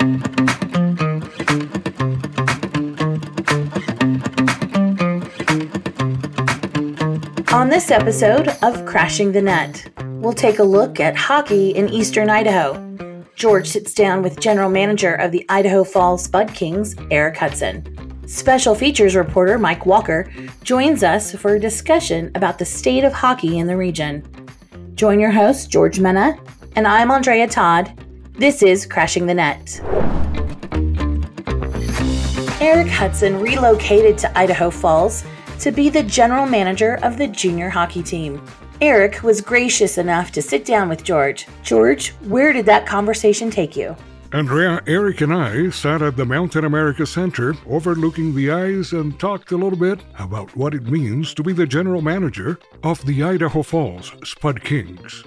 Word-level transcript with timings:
On 0.00 0.22
this 7.68 7.90
episode 7.90 8.48
of 8.62 8.86
Crashing 8.86 9.32
the 9.32 9.42
Net, 9.42 9.92
we'll 10.22 10.32
take 10.32 10.58
a 10.58 10.64
look 10.64 11.00
at 11.00 11.14
hockey 11.14 11.72
in 11.72 11.90
eastern 11.90 12.30
Idaho. 12.30 13.26
George 13.34 13.66
sits 13.66 13.92
down 13.92 14.22
with 14.22 14.40
general 14.40 14.70
manager 14.70 15.16
of 15.16 15.32
the 15.32 15.44
Idaho 15.50 15.84
Falls 15.84 16.24
Spud 16.24 16.54
Kings, 16.54 16.96
Erik 17.10 17.36
Hudson. 17.36 17.84
Special 18.26 18.74
features 18.74 19.14
reporter 19.14 19.58
Mike 19.58 19.84
Walker 19.84 20.32
joins 20.62 21.02
us 21.02 21.34
for 21.34 21.56
a 21.56 21.60
discussion 21.60 22.30
about 22.34 22.58
the 22.58 22.64
state 22.64 23.04
of 23.04 23.12
hockey 23.12 23.58
in 23.58 23.66
the 23.66 23.76
region. 23.76 24.24
Join 24.94 25.20
your 25.20 25.30
host, 25.30 25.70
George 25.70 26.00
Mena, 26.00 26.38
and 26.74 26.86
I'm 26.86 27.10
Andrea 27.10 27.46
Todd. 27.46 27.92
This 28.34 28.62
is 28.62 28.86
Crashing 28.86 29.26
the 29.26 29.34
Net. 29.34 29.80
Erik 32.60 32.88
Hudson 32.88 33.40
relocated 33.40 34.16
to 34.18 34.38
Idaho 34.38 34.70
Falls 34.70 35.24
to 35.58 35.70
be 35.70 35.90
the 35.90 36.02
general 36.02 36.46
manager 36.46 36.98
of 37.02 37.18
the 37.18 37.26
junior 37.26 37.68
hockey 37.68 38.02
team. 38.02 38.42
Erik 38.80 39.22
was 39.22 39.40
gracious 39.40 39.98
enough 39.98 40.32
to 40.32 40.40
sit 40.40 40.64
down 40.64 40.88
with 40.88 41.04
George. 41.04 41.46
George, 41.62 42.10
where 42.28 42.52
did 42.52 42.64
that 42.66 42.86
conversation 42.86 43.50
take 43.50 43.76
you? 43.76 43.94
Andrea, 44.32 44.80
Erik, 44.86 45.20
and 45.22 45.34
I 45.34 45.70
sat 45.70 46.00
at 46.02 46.16
the 46.16 46.24
Mountain 46.24 46.64
America 46.64 47.04
Center 47.04 47.54
overlooking 47.66 48.34
the 48.34 48.52
ice 48.52 48.92
and 48.92 49.18
talked 49.18 49.50
a 49.50 49.56
little 49.56 49.78
bit 49.78 50.00
about 50.18 50.54
what 50.56 50.72
it 50.72 50.84
means 50.84 51.34
to 51.34 51.42
be 51.42 51.52
the 51.52 51.66
general 51.66 52.00
manager 52.00 52.58
of 52.84 53.04
the 53.04 53.22
Idaho 53.24 53.62
Falls 53.62 54.12
Spud 54.24 54.62
Kings. 54.62 55.24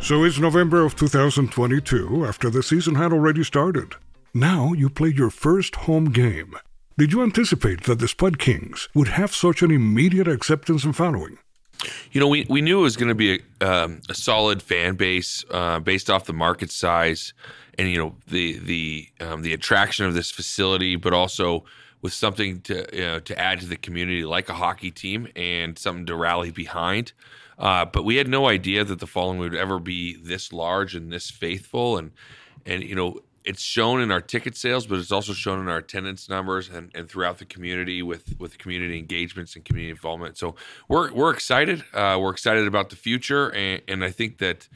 So 0.00 0.24
it's 0.24 0.38
November 0.38 0.84
of 0.84 0.96
2022 0.96 2.24
after 2.24 2.48
the 2.48 2.62
season 2.62 2.94
had 2.94 3.12
already 3.12 3.42
started. 3.42 3.94
Now 4.32 4.72
you 4.72 4.88
played 4.88 5.18
your 5.18 5.28
first 5.28 5.74
home 5.74 6.06
game. 6.06 6.54
Did 6.96 7.12
you 7.12 7.22
anticipate 7.22 7.84
that 7.84 7.98
the 7.98 8.08
Spud 8.08 8.38
Kings 8.38 8.88
would 8.94 9.08
have 9.08 9.34
such 9.34 9.60
an 9.60 9.70
immediate 9.70 10.28
acceptance 10.28 10.84
and 10.84 10.96
following? 10.96 11.38
You 12.12 12.20
know, 12.20 12.28
we, 12.28 12.46
we 12.48 12.60
knew 12.60 12.80
it 12.80 12.82
was 12.82 12.96
going 12.96 13.08
to 13.08 13.14
be 13.14 13.42
a, 13.60 13.84
um, 13.84 14.00
a 14.08 14.14
solid 14.14 14.62
fan 14.62 14.94
base 14.94 15.44
uh, 15.50 15.80
based 15.80 16.10
off 16.10 16.24
the 16.24 16.32
market 16.32 16.70
size 16.70 17.34
and 17.78 17.88
you 17.88 17.98
know 17.98 18.16
the 18.26 18.58
the 18.58 19.08
um, 19.20 19.42
the 19.42 19.52
attraction 19.52 20.04
of 20.04 20.14
this 20.14 20.30
facility, 20.30 20.96
but 20.96 21.12
also 21.12 21.64
with 22.00 22.12
something 22.12 22.60
to 22.62 22.86
you 22.92 23.00
know, 23.00 23.18
to 23.20 23.38
add 23.38 23.60
to 23.60 23.66
the 23.66 23.76
community 23.76 24.24
like 24.24 24.48
a 24.48 24.54
hockey 24.54 24.90
team 24.90 25.28
and 25.34 25.78
something 25.78 26.06
to 26.06 26.16
rally 26.16 26.50
behind. 26.50 27.12
Uh, 27.58 27.84
but 27.84 28.04
we 28.04 28.16
had 28.16 28.28
no 28.28 28.48
idea 28.48 28.84
that 28.84 29.00
the 29.00 29.06
following 29.06 29.38
would 29.38 29.54
ever 29.54 29.80
be 29.80 30.14
this 30.14 30.52
large 30.52 30.94
and 30.94 31.12
this 31.12 31.30
faithful, 31.30 31.96
and 31.98 32.12
and 32.64 32.84
you 32.84 32.94
know 32.94 33.18
it's 33.44 33.62
shown 33.62 34.00
in 34.00 34.10
our 34.10 34.20
ticket 34.20 34.56
sales, 34.56 34.86
but 34.86 34.98
it's 34.98 35.10
also 35.10 35.32
shown 35.32 35.58
in 35.58 35.68
our 35.68 35.78
attendance 35.78 36.28
numbers 36.28 36.68
and, 36.68 36.90
and 36.94 37.08
throughout 37.08 37.38
the 37.38 37.44
community 37.44 38.02
with 38.02 38.38
with 38.38 38.58
community 38.58 38.98
engagements 38.98 39.56
and 39.56 39.64
community 39.64 39.90
involvement. 39.90 40.38
So 40.38 40.54
we're 40.86 41.12
we're 41.12 41.30
excited. 41.32 41.82
Uh, 41.92 42.18
we're 42.20 42.30
excited 42.30 42.66
about 42.66 42.90
the 42.90 42.96
future, 42.96 43.52
and, 43.52 43.82
and 43.88 44.04
I 44.04 44.10
think 44.10 44.38
that 44.38 44.68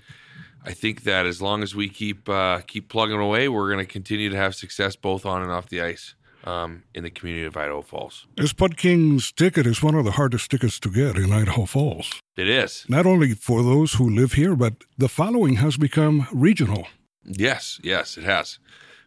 I 0.65 0.73
think 0.73 1.05
that 1.05 1.27
as 1.27 1.43
long 1.43 1.63
as 1.63 1.75
we 1.75 1.89
keep 1.89 2.29
uh, 2.29 2.61
keep 2.67 2.89
plugging 2.89 3.21
away, 3.21 3.49
we're 3.49 3.71
going 3.71 3.85
to 3.85 3.93
continue 3.93 4.31
to 4.31 4.37
have 4.37 4.55
success 4.55 4.97
both 4.97 5.27
on 5.27 5.43
and 5.43 5.53
off 5.53 5.69
the 5.69 5.83
ice. 5.83 6.15
Um, 6.45 6.83
in 6.93 7.05
the 7.05 7.11
community 7.11 7.47
of 7.47 7.57
Idaho 7.57 7.83
Falls. 7.83 8.27
The 8.37 8.49
Spud 8.49 8.77
Kings 8.77 9.31
ticket 9.31 9.65
is 9.65 9.81
one 9.81 9.95
of 9.95 10.05
the 10.05 10.11
hardest 10.11 10.51
tickets 10.51 10.81
to 10.81 10.91
get 10.91 11.17
in 11.17 11.33
Idaho 11.33 11.67
Falls. 11.67 12.21
It 12.37 12.49
is. 12.49 12.85
Not 12.89 13.07
only 13.07 13.35
for 13.35 13.63
those 13.63 13.93
who 13.95 14.11
live 14.11 14.33
here, 14.33 14.57
but 14.57 14.75
the 14.99 15.09
following 15.09 15.57
has 15.57 15.77
become 15.77 16.27
regional. 16.33 16.89
Yes, 17.25 17.79
yes, 17.85 18.19
it 18.19 18.25
has. 18.25 18.59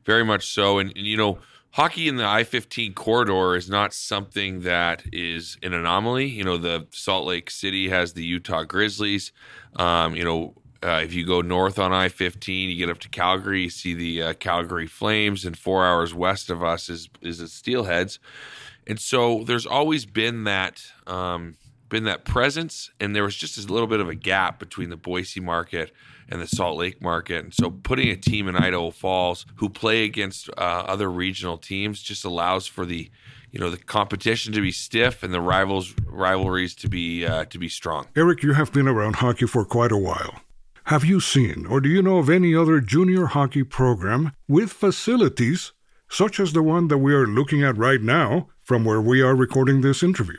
Very 0.06 0.24
much 0.24 0.48
so. 0.48 0.80
And, 0.80 0.94
and 0.96 1.06
you 1.06 1.18
know, 1.18 1.40
hockey 1.72 2.08
in 2.08 2.16
the 2.16 2.26
I 2.26 2.44
15 2.44 2.94
corridor 2.94 3.56
is 3.56 3.70
not 3.70 3.94
something 3.94 4.62
that 4.62 5.04
is 5.12 5.58
an 5.62 5.74
anomaly. 5.74 6.28
You 6.28 6.44
know, 6.46 6.58
the 6.58 6.88
Salt 6.92 7.28
Lake 7.28 7.50
City 7.50 7.90
has 7.90 8.14
the 8.14 8.24
Utah 8.24 8.64
Grizzlies. 8.64 9.34
Um, 9.76 10.16
you 10.16 10.24
know, 10.24 10.54
uh, 10.84 11.02
if 11.04 11.14
you 11.14 11.26
go 11.26 11.42
north 11.42 11.80
on 11.80 11.94
I 11.94 12.10
15, 12.10 12.70
you 12.70 12.78
get 12.78 12.90
up 12.90 13.00
to 13.00 13.10
Calgary, 13.10 13.64
you 13.64 13.70
see 13.70 13.94
the 13.94 14.22
uh, 14.22 14.34
Calgary 14.34 14.88
Flames, 14.88 15.46
and 15.46 15.58
four 15.58 15.86
hours 15.86 16.14
west 16.14 16.50
of 16.50 16.64
us 16.64 16.90
is, 16.90 17.10
is 17.22 17.40
the 17.40 17.46
Steelheads. 17.46 18.20
And 18.88 19.00
so 19.00 19.44
there's 19.44 19.66
always 19.66 20.06
been 20.06 20.44
that. 20.44 20.84
Um, 21.08 21.56
been 21.88 22.06
that 22.06 22.26
presence, 22.26 22.90
and 23.00 23.16
there 23.16 23.24
was 23.24 23.36
just 23.36 23.58
a 23.58 23.72
little 23.72 23.88
bit 23.88 24.00
of 24.00 24.10
a 24.10 24.16
gap 24.16 24.60
between 24.60 24.90
the 24.90 24.98
Boise 24.98 25.40
market 25.40 25.94
and 26.28 26.42
the 26.42 26.48
Salt 26.48 26.78
Lake 26.78 27.02
market. 27.02 27.44
And 27.44 27.54
so 27.54 27.70
putting 27.70 28.10
a 28.10 28.16
team 28.16 28.48
in 28.48 28.56
Idaho 28.56 28.90
Falls 28.90 29.46
who 29.58 29.70
play 29.70 30.04
against 30.04 30.50
uh, 30.50 30.62
other 30.62 31.12
regional 31.12 31.58
teams 31.58 32.02
just 32.02 32.26
allows 32.26 32.68
for 32.68 32.86
the 32.86 33.10
you 33.52 33.60
know 33.60 33.70
the 33.70 33.78
competition 33.78 34.52
to 34.54 34.62
be 34.62 34.72
stiff 34.72 35.24
and 35.24 35.34
the 35.34 35.40
rivals 35.40 35.94
rivalries 36.06 36.76
to 36.76 36.90
be 36.90 37.26
uh, 37.26 37.46
to 37.46 37.58
be 37.58 37.70
strong. 37.70 38.08
Erik, 38.16 38.44
you 38.44 38.54
have 38.54 38.74
been 38.74 38.88
around 38.88 39.18
hockey 39.18 39.48
for 39.48 39.64
quite 39.64 39.92
a 39.92 39.98
while. 39.98 40.42
Have 40.90 41.04
you 41.04 41.20
seen 41.20 41.66
or 41.66 41.82
do 41.82 41.90
you 41.90 42.04
know 42.04 42.20
of 42.20 42.30
any 42.30 42.54
other 42.54 42.80
junior 42.80 43.26
hockey 43.26 43.64
program 43.64 44.34
with 44.48 44.72
facilities 44.72 45.74
such 46.08 46.40
as 46.40 46.54
the 46.54 46.62
one 46.62 46.90
that 46.90 47.00
we 47.00 47.12
are 47.12 47.26
looking 47.26 47.64
at 47.64 47.76
right 47.76 48.00
now 48.00 48.50
from 48.62 48.86
where 48.86 49.02
we 49.02 49.20
are 49.20 49.36
recording 49.36 49.82
this 49.82 50.04
interview? 50.04 50.38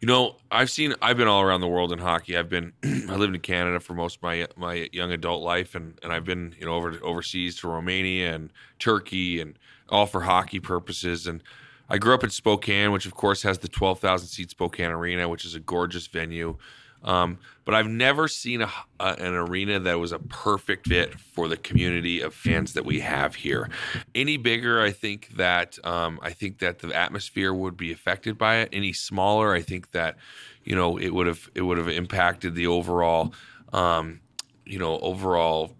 You 0.00 0.08
know, 0.08 0.34
I've 0.50 0.70
seen. 0.70 0.94
I've 1.00 1.16
been 1.16 1.28
all 1.28 1.42
around 1.42 1.60
the 1.60 1.68
world 1.68 1.92
in 1.92 2.00
hockey. 2.00 2.36
I've 2.36 2.48
been. 2.48 2.72
I 2.82 3.14
lived 3.14 3.32
in 3.32 3.40
Canada 3.42 3.78
for 3.78 3.94
most 3.94 4.16
of 4.16 4.22
my 4.24 4.48
my 4.56 4.88
young 4.92 5.12
adult 5.12 5.40
life, 5.40 5.76
and 5.76 5.96
and 6.02 6.12
I've 6.12 6.24
been 6.24 6.52
you 6.58 6.66
know 6.66 6.74
over 6.74 6.98
overseas 7.00 7.60
to 7.60 7.68
Romania 7.68 8.34
and 8.34 8.50
Turkey, 8.80 9.40
and 9.40 9.56
all 9.88 10.06
for 10.06 10.22
hockey 10.22 10.58
purposes. 10.58 11.28
And 11.28 11.44
I 11.88 11.98
grew 11.98 12.12
up 12.12 12.24
in 12.24 12.30
Spokane, 12.30 12.90
which 12.90 13.06
of 13.06 13.14
course 13.14 13.42
has 13.42 13.58
the 13.58 13.68
twelve 13.68 14.00
thousand 14.00 14.28
seat 14.28 14.50
Spokane 14.50 14.90
Arena, 14.90 15.28
which 15.28 15.44
is 15.44 15.54
a 15.54 15.60
gorgeous 15.60 16.08
venue. 16.08 16.56
Um, 17.02 17.38
but 17.64 17.74
I've 17.74 17.86
never 17.86 18.28
seen 18.28 18.62
a, 18.62 18.70
a, 18.98 19.14
an 19.18 19.34
arena 19.34 19.80
that 19.80 19.98
was 19.98 20.12
a 20.12 20.18
perfect 20.18 20.88
fit 20.88 21.18
for 21.18 21.48
the 21.48 21.56
community 21.56 22.20
of 22.20 22.34
fans 22.34 22.74
that 22.74 22.84
we 22.84 23.00
have 23.00 23.34
here. 23.34 23.70
Any 24.14 24.36
bigger, 24.36 24.82
I 24.82 24.90
think 24.90 25.28
that 25.36 25.78
um, 25.84 26.18
I 26.22 26.30
think 26.30 26.58
that 26.58 26.80
the 26.80 26.92
atmosphere 26.94 27.54
would 27.54 27.76
be 27.76 27.92
affected 27.92 28.36
by 28.36 28.56
it. 28.56 28.70
Any 28.72 28.92
smaller, 28.92 29.54
I 29.54 29.62
think 29.62 29.92
that 29.92 30.16
you 30.64 30.74
know 30.74 30.98
it 30.98 31.10
would 31.10 31.26
have 31.26 31.48
it 31.54 31.62
would 31.62 31.78
have 31.78 31.88
impacted 31.88 32.54
the 32.54 32.66
overall 32.66 33.32
um, 33.72 34.20
you 34.66 34.78
know 34.78 34.98
overall 34.98 35.74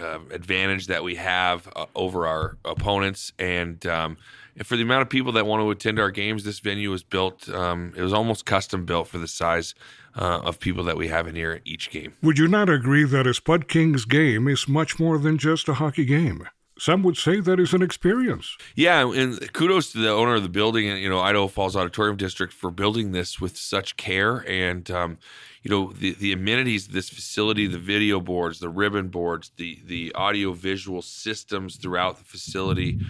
uh, 0.00 0.20
advantage 0.30 0.86
that 0.86 1.02
we 1.02 1.16
have 1.16 1.68
uh, 1.74 1.86
over 1.94 2.26
our 2.26 2.56
opponents 2.64 3.32
and 3.38 3.84
um, 3.86 4.16
and 4.58 4.66
for 4.66 4.76
the 4.76 4.82
amount 4.82 5.02
of 5.02 5.08
people 5.08 5.32
that 5.32 5.46
want 5.46 5.62
to 5.62 5.70
attend 5.70 6.00
our 6.00 6.10
games, 6.10 6.42
this 6.42 6.58
venue 6.58 6.90
was 6.90 7.04
built. 7.04 7.48
Um, 7.48 7.92
it 7.96 8.02
was 8.02 8.12
almost 8.12 8.44
custom 8.44 8.84
built 8.84 9.06
for 9.06 9.18
the 9.18 9.28
size 9.28 9.74
uh, 10.18 10.40
of 10.44 10.58
people 10.58 10.84
that 10.84 10.96
we 10.96 11.08
have 11.08 11.26
in 11.26 11.34
here 11.34 11.52
at 11.52 11.62
each 11.64 11.90
game. 11.90 12.14
Would 12.22 12.38
you 12.38 12.48
not 12.48 12.68
agree 12.68 13.04
that 13.04 13.26
a 13.26 13.32
Spud 13.32 13.68
Kings 13.68 14.04
game 14.04 14.48
is 14.48 14.68
much 14.68 14.98
more 14.98 15.18
than 15.18 15.38
just 15.38 15.68
a 15.68 15.74
hockey 15.74 16.04
game? 16.04 16.48
Some 16.78 17.02
would 17.02 17.16
say 17.16 17.40
that 17.40 17.58
is 17.58 17.72
an 17.72 17.82
experience. 17.82 18.56
Yeah, 18.76 19.10
and 19.12 19.52
kudos 19.52 19.90
to 19.92 19.98
the 19.98 20.10
owner 20.10 20.36
of 20.36 20.44
the 20.44 20.48
building, 20.48 20.88
and 20.88 21.00
you 21.00 21.08
know, 21.08 21.18
Idaho 21.18 21.48
Falls 21.48 21.74
Auditorium 21.74 22.16
District, 22.16 22.52
for 22.52 22.70
building 22.70 23.10
this 23.10 23.40
with 23.40 23.56
such 23.56 23.96
care 23.96 24.48
and, 24.48 24.88
um, 24.88 25.18
you 25.62 25.70
know, 25.72 25.92
the, 25.92 26.12
the 26.14 26.32
amenities 26.32 26.86
of 26.86 26.92
this 26.92 27.08
facility, 27.08 27.66
the 27.66 27.80
video 27.80 28.20
boards, 28.20 28.60
the 28.60 28.68
ribbon 28.68 29.08
boards, 29.08 29.50
the 29.56 29.80
the 29.84 30.12
audio 30.14 30.52
visual 30.52 31.02
systems 31.02 31.76
throughout 31.76 32.18
the 32.18 32.24
facility, 32.24 33.00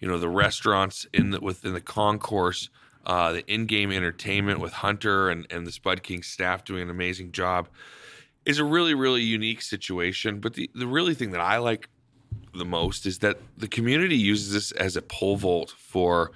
you 0.00 0.08
know, 0.08 0.18
the 0.18 0.28
restaurants 0.28 1.06
in 1.14 1.30
the, 1.30 1.40
within 1.40 1.72
the 1.72 1.80
concourse 1.80 2.68
uh, 3.06 3.32
the 3.32 3.46
in-game 3.52 3.92
entertainment 3.92 4.60
with 4.60 4.72
Hunter 4.72 5.30
and, 5.30 5.46
and 5.50 5.66
the 5.66 5.72
Spud 5.72 6.02
King 6.02 6.22
staff 6.22 6.64
doing 6.64 6.82
an 6.82 6.90
amazing 6.90 7.32
job 7.32 7.68
is 8.44 8.58
a 8.58 8.64
really, 8.64 8.94
really 8.94 9.22
unique 9.22 9.62
situation. 9.62 10.40
But 10.40 10.54
the, 10.54 10.70
the 10.74 10.86
really 10.86 11.14
thing 11.14 11.30
that 11.32 11.40
I 11.40 11.58
like 11.58 11.88
the 12.54 12.64
most 12.64 13.06
is 13.06 13.18
that 13.18 13.38
the 13.56 13.68
community 13.68 14.16
uses 14.16 14.52
this 14.52 14.72
as 14.72 14.96
a 14.96 15.02
pole 15.02 15.36
vault 15.36 15.74
for, 15.76 16.32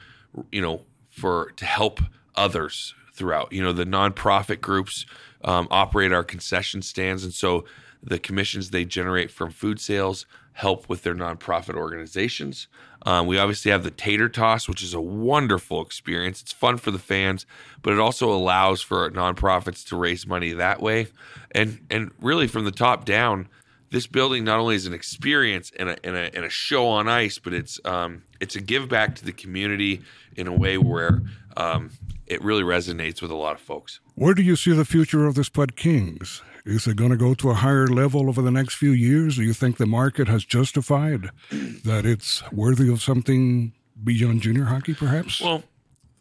you 0.50 0.60
know, 0.60 0.82
for 1.10 1.52
to 1.56 1.64
help 1.64 2.00
others 2.34 2.94
throughout. 3.14 3.52
You 3.52 3.62
know, 3.62 3.72
the 3.72 3.84
nonprofit 3.84 4.60
groups 4.60 5.06
um, 5.42 5.68
operate 5.70 6.12
our 6.12 6.24
concession 6.24 6.82
stands, 6.82 7.24
and 7.24 7.34
so 7.34 7.64
the 8.02 8.18
commissions 8.18 8.70
they 8.70 8.84
generate 8.84 9.30
from 9.30 9.50
food 9.50 9.80
sales 9.80 10.26
help 10.58 10.88
with 10.88 11.04
their 11.04 11.14
nonprofit 11.14 11.76
organizations. 11.76 12.66
Um, 13.06 13.28
we 13.28 13.38
obviously 13.38 13.70
have 13.70 13.84
the 13.84 13.92
tater 13.92 14.28
toss, 14.28 14.68
which 14.68 14.82
is 14.82 14.92
a 14.92 15.00
wonderful 15.00 15.80
experience. 15.80 16.42
It's 16.42 16.50
fun 16.50 16.78
for 16.78 16.90
the 16.90 16.98
fans, 16.98 17.46
but 17.80 17.92
it 17.92 18.00
also 18.00 18.28
allows 18.32 18.82
for 18.82 19.08
nonprofits 19.10 19.86
to 19.86 19.96
raise 19.96 20.26
money 20.26 20.52
that 20.52 20.82
way. 20.82 21.06
And 21.52 21.86
and 21.90 22.10
really, 22.20 22.48
from 22.48 22.64
the 22.64 22.72
top 22.72 23.04
down, 23.04 23.48
this 23.90 24.08
building 24.08 24.42
not 24.42 24.58
only 24.58 24.74
is 24.74 24.84
an 24.84 24.94
experience 24.94 25.70
and 25.78 25.90
a, 25.90 25.96
and 26.04 26.16
a, 26.16 26.34
and 26.34 26.44
a 26.44 26.50
show 26.50 26.88
on 26.88 27.08
ice, 27.08 27.38
but 27.38 27.54
it's 27.54 27.78
um, 27.84 28.24
it's 28.40 28.56
a 28.56 28.60
give 28.60 28.88
back 28.88 29.14
to 29.14 29.24
the 29.24 29.32
community 29.32 30.02
in 30.34 30.48
a 30.48 30.52
way 30.52 30.76
where 30.76 31.22
um, 31.56 31.90
it 32.26 32.42
really 32.42 32.64
resonates 32.64 33.22
with 33.22 33.30
a 33.30 33.36
lot 33.36 33.54
of 33.54 33.60
folks. 33.60 34.00
Where 34.16 34.34
do 34.34 34.42
you 34.42 34.56
see 34.56 34.72
the 34.72 34.84
future 34.84 35.24
of 35.24 35.36
the 35.36 35.44
Spud 35.44 35.76
Kings? 35.76 36.42
Is 36.68 36.86
it 36.86 36.96
going 36.96 37.12
to 37.12 37.16
go 37.16 37.32
to 37.32 37.48
a 37.48 37.54
higher 37.54 37.86
level 37.86 38.28
over 38.28 38.42
the 38.42 38.50
next 38.50 38.74
few 38.74 38.90
years? 38.90 39.36
Do 39.36 39.42
you 39.42 39.54
think 39.54 39.78
the 39.78 39.86
market 39.86 40.28
has 40.28 40.44
justified 40.44 41.30
that 41.50 42.04
it's 42.04 42.42
worthy 42.52 42.92
of 42.92 43.00
something 43.00 43.72
beyond 44.04 44.42
junior 44.42 44.64
hockey, 44.64 44.92
perhaps? 44.92 45.40
Well, 45.40 45.62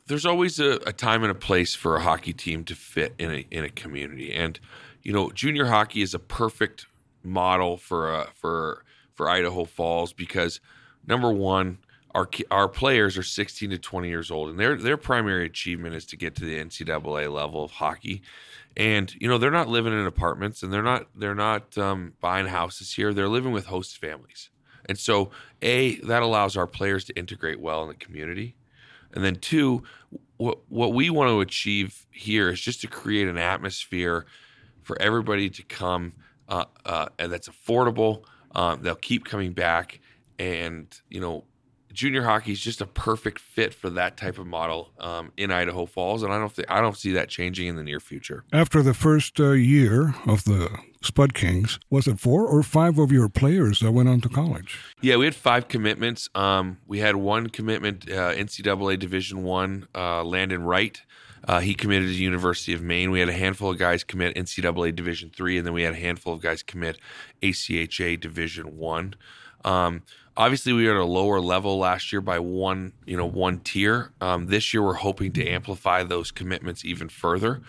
there's 0.08 0.26
always 0.26 0.58
a, 0.58 0.80
a, 0.86 0.94
time 0.94 1.24
and 1.24 1.32
a 1.32 1.36
place 1.36 1.76
for 1.76 1.98
a 1.98 2.02
hockey 2.02 2.32
team 2.32 2.64
to 2.64 2.76
fit 2.76 3.14
in 3.20 3.30
a 3.30 3.46
in 3.52 3.66
a 3.66 3.70
community, 3.70 4.34
and 4.34 4.58
you 5.04 5.12
know, 5.12 5.32
junior 5.32 5.66
hockey 5.66 6.02
is 6.02 6.14
a 6.14 6.20
perfect 6.20 6.86
model 7.24 7.76
for 7.76 8.10
a, 8.14 8.28
for 8.34 8.86
for 9.14 9.30
Idaho 9.30 9.66
Falls 9.66 10.14
because 10.14 10.62
number 11.06 11.30
one, 11.30 11.80
our 12.18 12.28
our 12.50 12.68
players 12.68 13.16
are 13.16 13.24
16 13.24 13.70
to 13.70 13.78
20 13.78 14.10
years 14.10 14.32
old, 14.32 14.50
and 14.50 14.60
their 14.60 14.76
their 14.76 14.98
primary 14.98 15.46
achievement 15.46 15.94
is 15.94 16.06
to 16.08 16.18
get 16.18 16.34
to 16.36 16.46
the 16.46 16.58
NCAA 16.58 17.32
level 17.32 17.64
of 17.64 17.72
hockey. 17.72 18.24
And 18.76 19.14
you 19.20 19.28
know 19.28 19.38
they're 19.38 19.52
not 19.52 19.68
living 19.68 19.94
in 19.94 20.06
apartments, 20.08 20.64
and 20.64 20.74
they're 20.74 20.82
not 20.82 21.08
they're 21.16 21.36
not 21.36 21.78
um, 21.78 22.14
buying 22.20 22.48
houses 22.48 22.92
here. 22.92 23.14
They're 23.14 23.30
living 23.30 23.52
with 23.52 23.68
host 23.68 24.00
families, 24.00 24.50
and 24.90 24.98
so 24.98 25.30
a 25.62 25.98
that 25.98 26.24
allows 26.24 26.58
our 26.58 26.66
players 26.66 27.06
to 27.06 27.14
integrate 27.14 27.60
well 27.60 27.84
in 27.84 27.88
the 27.88 27.96
community, 27.96 28.56
and 29.14 29.24
then 29.24 29.36
two, 29.36 29.84
what 30.38 30.60
what 30.70 30.94
we 30.94 31.12
want 31.12 31.30
to 31.30 31.40
achieve 31.42 32.08
here 32.10 32.50
is 32.50 32.60
just 32.60 32.82
to 32.82 32.88
create 32.88 33.28
an 33.28 33.38
atmosphere 33.38 34.26
for 34.82 35.00
everybody 35.00 35.52
to 35.52 35.62
come 35.64 36.14
uh, 36.50 36.66
uh, 36.84 37.10
and 37.20 37.32
that's 37.32 37.48
affordable. 37.48 38.24
Um, 38.56 38.82
they'll 38.82 38.96
keep 38.96 39.24
coming 39.26 39.54
back, 39.54 40.00
and 40.40 40.88
you 41.10 41.22
know 41.22 41.44
junior 41.98 42.22
hockey 42.22 42.52
is 42.52 42.60
just 42.60 42.80
a 42.80 42.86
perfect 42.86 43.40
fit 43.40 43.74
for 43.74 43.90
that 43.90 44.18
type 44.18 44.38
of 44.38 44.46
model 44.46 44.92
um, 45.00 45.32
in 45.36 45.52
Idaho 45.52 45.88
Falls, 45.88 46.22
and 46.22 46.32
I 46.32 46.38
don't 46.38 46.56
th- 46.56 46.68
I 46.70 46.80
don't 46.80 46.96
see 46.96 47.12
that 47.14 47.28
changing 47.28 47.68
in 47.68 47.76
the 47.76 47.84
near 47.84 48.00
future. 48.00 48.46
After 48.54 48.84
the 48.84 48.94
first 48.94 49.40
uh, 49.40 49.52
year 49.52 50.14
of 50.28 50.44
the 50.44 50.70
Spud 51.02 51.34
Kings, 51.34 51.80
was 51.90 52.08
it 52.08 52.20
four 52.20 52.46
or 52.46 52.62
five 52.62 53.00
of 53.00 53.12
your 53.12 53.28
players 53.28 53.80
that 53.80 53.92
went 53.92 54.08
on 54.08 54.22
to 54.22 54.30
college? 54.30 54.80
Yeah, 55.02 55.18
we 55.18 55.26
had 55.26 55.36
five 55.36 55.68
commitments. 55.68 56.30
Um, 56.36 56.78
we 56.86 57.00
had 57.00 57.16
one 57.16 57.50
commitment, 57.50 58.10
uh, 58.10 58.32
NCAA 58.34 59.00
Division 59.00 59.44
One, 59.44 59.88
uh, 59.96 60.24
Landon 60.24 60.64
Wright. 60.64 61.02
Uh, 61.48 61.62
he 61.62 61.74
committed 61.74 62.10
to 62.10 62.14
the 62.14 62.24
University 62.24 62.74
of 62.74 62.82
Maine. 62.82 63.10
We 63.10 63.20
had 63.20 63.30
a 63.30 63.34
handful 63.34 63.72
of 63.72 63.80
guys 63.80 64.04
commit 64.04 64.36
NCAA 64.36 64.96
Division 64.96 65.32
Three, 65.36 65.58
and 65.58 65.66
then 65.66 65.74
we 65.74 65.82
had 65.82 65.94
a 65.94 65.98
handful 65.98 66.34
of 66.34 66.42
guys 66.42 66.62
commit 66.62 67.00
ACHA 67.42 68.20
Division 68.20 68.78
One. 68.78 69.16
Um, 69.66 70.04
obviously 70.38 70.72
we 70.72 70.86
were 70.86 70.92
at 70.92 70.98
a 70.98 71.06
lower 71.06 71.42
level 71.42 71.78
last 71.80 72.14
year 72.14 72.22
by 72.22 72.40
one 72.40 72.94
you 73.06 73.18
know 73.18 73.26
one 73.26 73.60
tier. 73.60 74.12
Um, 74.22 74.48
this 74.48 74.74
year 74.74 74.84
we're 74.84 74.94
hoping 74.94 75.34
to 75.34 75.46
amplify 75.46 76.04
those 76.04 76.32
commitments 76.32 76.86
even 76.86 77.10
further. 77.10 77.62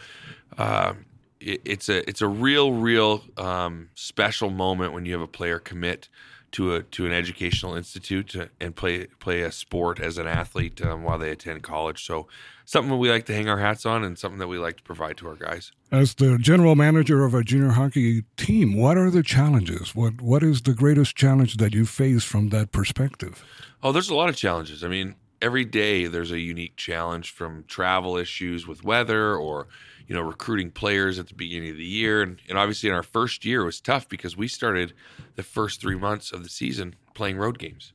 Uh, 0.56 0.94
it, 1.40 1.62
it's 1.64 1.88
a 1.88 2.08
it's 2.08 2.20
a 2.20 2.28
real 2.28 2.72
real 2.72 3.24
um, 3.36 3.88
special 3.94 4.50
moment 4.50 4.92
when 4.92 5.06
you 5.06 5.12
have 5.12 5.22
a 5.22 5.26
player 5.26 5.58
commit 5.58 6.08
to 6.52 6.74
a 6.74 6.82
to 6.82 7.06
an 7.06 7.12
educational 7.12 7.74
institute 7.74 8.28
to, 8.30 8.50
and 8.60 8.74
play 8.74 9.06
play 9.18 9.42
a 9.42 9.52
sport 9.52 10.00
as 10.00 10.18
an 10.18 10.26
athlete 10.26 10.84
um, 10.84 11.02
while 11.02 11.18
they 11.18 11.30
attend 11.30 11.62
college. 11.62 12.04
So 12.04 12.26
something 12.64 12.90
that 12.90 12.96
we 12.96 13.10
like 13.10 13.26
to 13.26 13.34
hang 13.34 13.48
our 13.48 13.58
hats 13.58 13.84
on, 13.86 14.04
and 14.04 14.18
something 14.18 14.38
that 14.38 14.48
we 14.48 14.58
like 14.58 14.78
to 14.78 14.82
provide 14.82 15.16
to 15.18 15.28
our 15.28 15.36
guys. 15.36 15.72
As 15.90 16.14
the 16.14 16.38
general 16.38 16.74
manager 16.74 17.24
of 17.24 17.34
a 17.34 17.42
junior 17.42 17.70
hockey 17.70 18.24
team, 18.36 18.76
what 18.76 18.96
are 18.96 19.10
the 19.10 19.22
challenges? 19.22 19.94
What 19.94 20.20
what 20.20 20.42
is 20.42 20.62
the 20.62 20.74
greatest 20.74 21.16
challenge 21.16 21.56
that 21.58 21.74
you 21.74 21.86
face 21.86 22.24
from 22.24 22.48
that 22.48 22.72
perspective? 22.72 23.44
Oh, 23.82 23.92
there's 23.92 24.10
a 24.10 24.14
lot 24.14 24.28
of 24.28 24.36
challenges. 24.36 24.82
I 24.82 24.88
mean, 24.88 25.14
every 25.40 25.64
day 25.64 26.06
there's 26.06 26.32
a 26.32 26.40
unique 26.40 26.76
challenge 26.76 27.30
from 27.30 27.64
travel 27.68 28.16
issues 28.16 28.66
with 28.66 28.84
weather 28.84 29.36
or 29.36 29.68
you 30.08 30.14
know, 30.14 30.22
recruiting 30.22 30.70
players 30.70 31.18
at 31.18 31.28
the 31.28 31.34
beginning 31.34 31.70
of 31.70 31.76
the 31.76 31.84
year. 31.84 32.22
And, 32.22 32.40
and 32.48 32.58
obviously, 32.58 32.88
in 32.88 32.94
our 32.94 33.02
first 33.02 33.44
year, 33.44 33.64
was 33.64 33.80
tough 33.80 34.08
because 34.08 34.36
we 34.36 34.48
started 34.48 34.94
the 35.36 35.42
first 35.42 35.80
three 35.80 35.96
months 35.96 36.32
of 36.32 36.42
the 36.42 36.48
season 36.48 36.94
playing 37.14 37.36
road 37.36 37.58
games. 37.58 37.92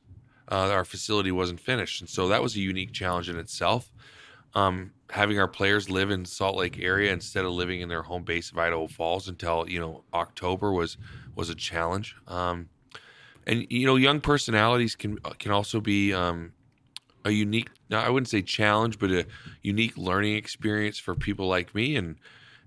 Uh, 0.50 0.70
our 0.70 0.84
facility 0.84 1.32
wasn't 1.32 1.58
finished. 1.58 2.00
And 2.00 2.08
so 2.08 2.28
that 2.28 2.42
was 2.42 2.54
a 2.54 2.60
unique 2.60 2.92
challenge 2.92 3.28
in 3.28 3.36
itself. 3.36 3.92
Um, 4.54 4.92
having 5.10 5.40
our 5.40 5.48
players 5.48 5.90
live 5.90 6.10
in 6.10 6.24
Salt 6.24 6.56
Lake 6.56 6.78
area 6.78 7.12
instead 7.12 7.44
of 7.44 7.52
living 7.52 7.80
in 7.80 7.88
their 7.88 8.02
home 8.02 8.22
base 8.22 8.52
of 8.52 8.58
Idaho 8.58 8.86
Falls 8.86 9.26
until 9.26 9.68
you 9.68 9.80
know 9.80 10.04
October 10.14 10.72
was 10.72 10.96
was 11.34 11.50
a 11.50 11.56
challenge. 11.56 12.14
Um, 12.28 12.68
and 13.46 13.66
you 13.68 13.86
know, 13.86 13.96
young 13.96 14.20
personalities 14.20 14.94
can 14.94 15.18
can 15.40 15.50
also 15.50 15.80
be 15.80 16.14
um, 16.14 16.52
a 17.24 17.30
unique 17.30 17.70
I 17.90 18.10
wouldn't 18.10 18.28
say 18.28 18.42
challenge, 18.42 18.98
but 18.98 19.10
a 19.10 19.26
unique 19.62 19.96
learning 19.96 20.36
experience 20.36 20.98
for 20.98 21.14
people 21.14 21.48
like 21.48 21.74
me, 21.74 21.96
and 21.96 22.16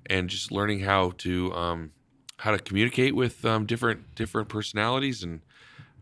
and 0.06 0.30
just 0.30 0.52
learning 0.52 0.82
how 0.82 1.12
to 1.20 1.54
um, 1.54 1.92
how 2.38 2.52
to 2.52 2.60
communicate 2.60 3.16
with 3.16 3.44
um, 3.46 3.66
different 3.66 4.16
different 4.16 4.50
personalities 4.50 5.24
and 5.24 5.42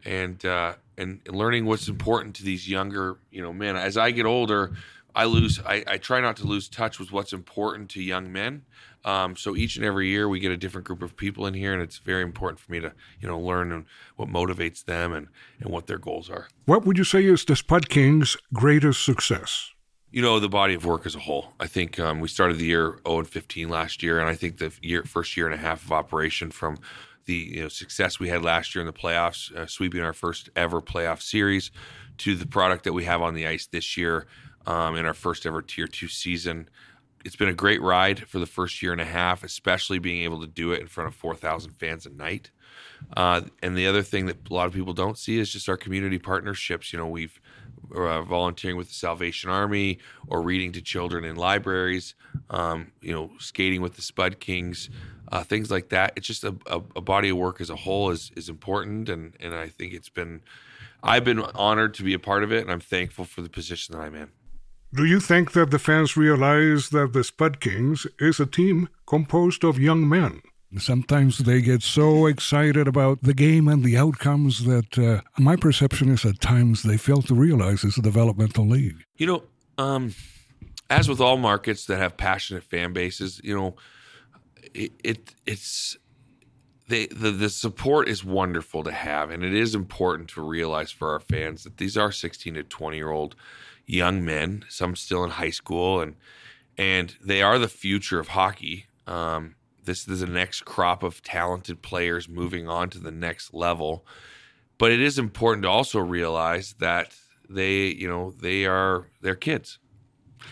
and 0.06 0.46
uh, 0.46 0.76
and 0.98 1.22
learning 1.28 1.66
what's 1.66 1.88
important 1.88 2.36
to 2.36 2.44
these 2.44 2.70
younger 2.70 3.18
you 3.32 3.42
know 3.42 3.54
men. 3.54 3.76
As 3.76 3.98
I 3.98 4.12
get 4.12 4.26
older, 4.26 4.74
I 5.16 5.26
lose 5.26 5.60
I, 5.66 5.84
I 5.88 5.98
try 5.98 6.22
not 6.22 6.38
to 6.38 6.46
lose 6.46 6.70
touch 6.70 7.00
with 7.00 7.12
what's 7.12 7.34
important 7.34 7.90
to 7.92 8.02
young 8.02 8.32
men. 8.32 8.64
Um, 9.06 9.36
so 9.36 9.56
each 9.56 9.76
and 9.76 9.86
every 9.86 10.10
year 10.10 10.28
we 10.28 10.40
get 10.40 10.52
a 10.52 10.58
different 10.58 10.88
group 10.88 11.04
of 11.04 11.16
people 11.16 11.46
in 11.46 11.54
here, 11.54 11.72
and 11.72 11.82
it's 11.82 12.00
very 12.00 12.24
important 12.24 12.60
for 12.60 12.72
me 12.72 12.80
to 12.80 12.92
you 13.22 13.28
know 13.28 13.40
learn 13.40 13.86
what 14.16 14.28
motivates 14.28 14.84
them 14.84 15.14
and 15.14 15.28
and 15.60 15.70
what 15.72 15.86
their 15.86 16.00
goals 16.00 16.30
are. 16.30 16.48
What 16.66 16.86
would 16.86 16.98
you 16.98 17.04
say 17.04 17.24
is 17.24 17.46
the 17.46 17.56
Spud 17.56 17.88
Kings' 17.88 18.36
greatest 18.52 19.06
success? 19.06 19.72
You 20.10 20.24
know 20.24 20.40
the 20.40 20.50
body 20.50 20.74
of 20.74 20.86
work 20.86 21.06
as 21.06 21.14
a 21.14 21.20
whole. 21.20 21.54
I 21.60 21.68
think 21.68 22.00
um, 22.00 22.20
we 22.20 22.28
started 22.28 22.58
the 22.58 22.66
year 22.66 23.00
0 23.08 23.20
and 23.20 23.28
15 23.28 23.70
last 23.70 24.02
year, 24.02 24.20
and 24.20 24.28
I 24.28 24.34
think 24.34 24.58
the 24.58 24.74
year 24.82 25.04
first 25.04 25.38
year 25.38 25.46
and 25.46 25.54
a 25.54 25.58
half 25.58 25.86
of 25.86 25.92
operation 25.92 26.50
from 26.50 26.80
the 27.26 27.36
you 27.36 27.62
know 27.62 27.70
success 27.70 28.20
we 28.20 28.30
had 28.30 28.44
last 28.44 28.74
year 28.74 28.82
in 28.82 28.88
the 28.88 28.94
playoffs, 28.94 29.56
uh, 29.56 29.68
sweeping 29.68 30.02
our 30.02 30.14
first 30.14 30.50
ever 30.56 30.82
playoff 30.82 31.22
series, 31.22 31.70
to 32.18 32.36
the 32.36 32.48
product 32.48 32.86
that 32.86 32.94
we 32.94 33.04
have 33.04 33.22
on 33.22 33.36
the 33.36 33.46
ice 33.46 33.68
this 33.68 33.98
year 33.98 34.26
um, 34.66 34.96
in 34.96 35.06
our 35.06 35.14
first 35.14 35.46
ever 35.46 35.62
Tier 35.62 35.88
Two 35.88 36.08
season 36.08 36.70
it's 37.26 37.36
been 37.36 37.50
a 37.50 37.54
great 37.54 37.82
ride 37.82 38.20
for 38.28 38.38
the 38.38 38.46
first 38.46 38.82
year 38.84 38.92
and 38.92 39.02
a 39.02 39.06
half, 39.06 39.44
especially 39.44 39.98
being 39.98 40.24
able 40.24 40.40
to 40.42 40.48
do 40.48 40.72
it 40.72 40.80
in 40.80 40.88
front 40.88 41.08
of 41.08 41.16
4,000 41.16 41.72
fans 41.72 42.06
a 42.06 42.12
night. 42.12 42.52
Uh, 43.18 43.42
and 43.64 43.76
the 43.76 43.88
other 43.88 44.04
thing 44.04 44.28
that 44.28 44.50
a 44.50 44.54
lot 44.54 44.68
of 44.68 44.74
people 44.74 44.94
don't 44.94 45.18
see 45.18 45.40
is 45.40 45.52
just 45.52 45.68
our 45.68 45.76
community 45.76 46.20
partnerships. 46.20 46.94
You 46.94 47.00
know, 47.00 47.08
we've 47.08 47.42
uh, 47.94 48.22
volunteering 48.22 48.78
with 48.78 48.90
the 48.90 48.94
Salvation 48.94 49.50
Army 49.50 49.98
or 50.28 50.42
reading 50.42 50.72
to 50.74 50.82
children 50.82 51.24
in 51.24 51.36
libraries, 51.36 52.14
um, 52.52 52.92
you 53.02 53.12
know, 53.12 53.32
skating 53.40 53.82
with 53.82 53.96
the 53.96 54.02
Spud 54.04 54.40
Kings, 54.40 54.90
uh, 55.32 55.44
things 55.44 55.72
like 55.72 55.90
that. 55.90 56.14
It's 56.16 56.28
just 56.28 56.44
a, 56.44 56.56
a, 56.68 56.82
a, 56.96 57.02
body 57.02 57.30
of 57.30 57.38
work 57.38 57.60
as 57.60 57.72
a 57.72 57.76
whole 57.76 58.12
is 58.12 58.32
is 58.36 58.50
important, 58.50 59.10
and 59.10 59.34
and 59.40 59.54
I 59.54 59.68
think 59.68 59.94
it's 59.94 60.10
been, 60.10 60.42
I've 61.04 61.24
been 61.24 61.40
honored 61.40 61.96
to 61.96 62.04
be 62.04 62.14
a 62.14 62.20
part 62.20 62.44
of 62.44 62.52
it, 62.52 62.62
and 62.62 62.72
I'm 62.72 62.80
thankful 62.80 63.26
for 63.26 63.42
the 63.42 63.50
position 63.50 63.96
that 63.96 64.02
I'm 64.02 64.16
in. 64.16 64.30
Do 64.96 65.04
you 65.04 65.20
think 65.20 65.52
that 65.52 65.72
the 65.72 65.80
fans 65.80 66.16
realize 66.16 66.90
that 66.92 67.12
the 67.12 67.26
Spud 67.26 67.60
Kings 67.60 68.08
is 68.18 68.40
a 68.40 68.46
team 68.46 68.88
composed 69.06 69.66
of 69.66 69.78
young 69.78 70.08
men? 70.08 70.42
Sometimes 70.78 71.40
they 71.40 71.62
get 71.62 71.84
so 71.84 72.28
excited 72.28 72.88
about 72.88 73.22
the 73.22 73.34
game 73.34 73.68
and 73.68 73.84
the 73.84 73.98
outcomes 73.98 74.64
that 74.64 74.98
uh, 74.98 75.20
my 75.38 75.58
perception 75.58 76.08
is 76.08 76.24
at 76.24 76.40
times 76.40 76.84
they 76.84 76.96
fail 76.96 77.22
to 77.24 77.36
realize 77.36 77.84
it's 77.84 77.98
a 77.98 78.02
developmental 78.02 78.66
league. 78.66 79.04
You 79.18 79.28
know, 79.28 79.44
um, 79.78 80.16
as 80.90 81.10
with 81.10 81.20
all 81.20 81.36
markets 81.36 81.86
that 81.88 81.98
have 81.98 82.16
passionate 82.16 82.64
fan 82.64 82.94
bases, 82.94 83.42
you 83.44 83.54
know, 83.54 83.76
it, 84.74 84.94
it 85.04 85.36
it's 85.46 85.98
they, 86.88 87.08
the 87.08 87.32
the 87.32 87.50
support 87.50 88.08
is 88.08 88.24
wonderful 88.24 88.84
to 88.84 88.94
have, 88.94 89.30
and 89.30 89.44
it 89.44 89.54
is 89.54 89.76
important 89.76 90.30
to 90.30 90.42
realize 90.42 90.92
for 90.92 91.12
our 91.12 91.20
fans 91.20 91.66
that 91.66 91.78
these 91.78 91.98
are 91.98 92.14
16 92.14 92.54
to 92.54 92.64
20 92.64 92.96
year 92.96 93.12
old 93.12 93.36
young 93.86 94.24
men, 94.24 94.66
some 94.70 94.96
still 94.96 95.24
in 95.24 95.32
high 95.32 95.50
school, 95.50 96.02
and 96.02 96.16
and 96.78 97.16
they 97.24 97.42
are 97.42 97.58
the 97.58 97.68
future 97.68 98.20
of 98.20 98.30
hockey. 98.30 98.88
Um, 99.08 99.56
this 99.86 100.08
is 100.08 100.20
the 100.20 100.28
next 100.28 100.66
crop 100.66 101.04
of 101.04 101.22
talented 101.24 101.82
players 101.82 102.28
moving 102.28 102.68
on 102.68 102.90
to 102.90 103.00
the 103.00 103.12
next 103.12 103.54
level. 103.54 104.06
But 104.78 104.92
it 104.92 105.00
is 105.00 105.18
important 105.18 105.64
to 105.64 105.70
also 105.70 106.00
realize 106.00 106.76
that 106.80 107.14
they, 107.50 107.86
you 107.86 108.08
know, 108.08 108.32
they 108.32 108.66
are 108.66 109.08
they're 109.22 109.36
kids, 109.36 109.80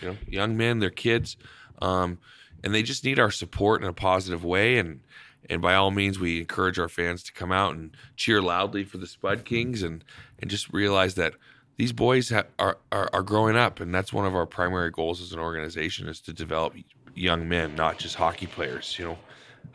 you 0.00 0.08
know, 0.08 0.16
young 0.26 0.56
men, 0.56 0.78
they're 0.78 0.90
kids, 0.90 1.36
um, 1.82 2.18
and 2.62 2.74
they 2.74 2.82
just 2.82 3.04
need 3.04 3.18
our 3.18 3.30
support 3.30 3.82
in 3.82 3.88
a 3.88 3.92
positive 3.92 4.44
way. 4.44 4.78
And 4.78 5.00
and 5.50 5.60
by 5.60 5.74
all 5.74 5.90
means, 5.90 6.18
we 6.18 6.38
encourage 6.38 6.78
our 6.78 6.88
fans 6.88 7.22
to 7.24 7.32
come 7.32 7.52
out 7.52 7.74
and 7.74 7.94
cheer 8.16 8.40
loudly 8.40 8.84
for 8.84 8.96
the 8.96 9.06
Spud 9.06 9.44
Kings, 9.44 9.82
and 9.82 10.02
and 10.38 10.50
just 10.50 10.72
realize 10.72 11.16
that 11.16 11.34
these 11.76 11.92
boys 11.92 12.30
ha- 12.30 12.44
are, 12.58 12.78
are, 12.92 13.10
are 13.12 13.22
growing 13.22 13.56
up, 13.56 13.80
and 13.80 13.94
that's 13.94 14.12
one 14.12 14.26
of 14.26 14.34
our 14.34 14.46
primary 14.46 14.90
goals 14.90 15.20
as 15.20 15.32
an 15.32 15.38
organization 15.38 16.08
is 16.08 16.20
to 16.22 16.32
develop 16.32 16.74
young 17.14 17.48
men, 17.48 17.74
not 17.74 17.98
just 17.98 18.16
hockey 18.16 18.46
players. 18.46 18.96
You 18.98 19.04
know, 19.06 19.18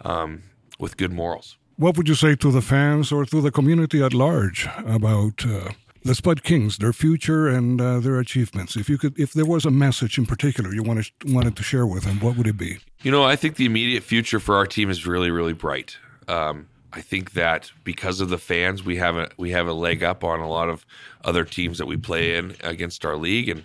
um, 0.01 0.43
with 0.79 0.97
good 0.97 1.11
morals. 1.11 1.57
What 1.77 1.97
would 1.97 2.07
you 2.07 2.15
say 2.15 2.35
to 2.35 2.51
the 2.51 2.61
fans 2.61 3.11
or 3.11 3.25
to 3.25 3.41
the 3.41 3.51
community 3.51 4.03
at 4.03 4.13
large 4.13 4.67
about 4.85 5.45
uh, 5.45 5.69
the 6.03 6.15
Spud 6.15 6.43
Kings, 6.43 6.77
their 6.77 6.93
future 6.93 7.47
and 7.47 7.79
uh, 7.79 7.99
their 7.99 8.19
achievements. 8.19 8.75
If 8.75 8.89
you 8.89 8.97
could, 8.97 9.19
if 9.19 9.33
there 9.33 9.45
was 9.45 9.65
a 9.65 9.71
message 9.71 10.17
in 10.17 10.25
particular 10.25 10.73
you 10.73 10.83
wanted 10.83 11.11
wanted 11.25 11.55
to 11.57 11.63
share 11.63 11.85
with 11.85 12.03
them, 12.03 12.19
what 12.19 12.37
would 12.37 12.47
it 12.47 12.57
be? 12.57 12.79
You 13.01 13.11
know, 13.11 13.23
I 13.23 13.35
think 13.35 13.55
the 13.55 13.65
immediate 13.65 14.03
future 14.03 14.39
for 14.39 14.55
our 14.55 14.65
team 14.65 14.89
is 14.89 15.05
really, 15.05 15.31
really 15.31 15.53
bright. 15.53 15.97
Um, 16.27 16.67
I 16.91 17.01
think 17.01 17.33
that 17.33 17.71
because 17.83 18.19
of 18.19 18.29
the 18.29 18.37
fans, 18.37 18.83
we 18.83 18.97
have 18.97 19.15
a 19.15 19.29
we 19.37 19.51
have 19.51 19.67
a 19.67 19.73
leg 19.73 20.03
up 20.03 20.23
on 20.23 20.39
a 20.39 20.49
lot 20.49 20.69
of 20.69 20.85
other 21.23 21.43
teams 21.43 21.77
that 21.77 21.85
we 21.85 21.97
play 21.97 22.35
in 22.35 22.55
against 22.61 23.05
our 23.05 23.15
league, 23.15 23.49
and 23.49 23.63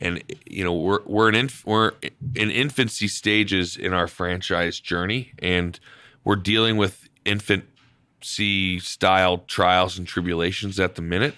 and 0.00 0.22
you 0.46 0.64
know 0.64 0.72
we're 0.72 1.02
we're 1.04 1.28
in 1.28 1.34
inf- 1.34 1.66
we're 1.66 1.92
in 2.34 2.50
infancy 2.50 3.08
stages 3.08 3.76
in 3.76 3.92
our 3.92 4.06
franchise 4.06 4.80
journey, 4.80 5.32
and 5.40 5.78
we're 6.24 6.36
dealing 6.36 6.78
with 6.78 7.08
infancy 7.26 8.78
style 8.78 9.38
trials 9.46 9.98
and 9.98 10.06
tribulations 10.06 10.80
at 10.80 10.94
the 10.94 11.02
minute. 11.02 11.34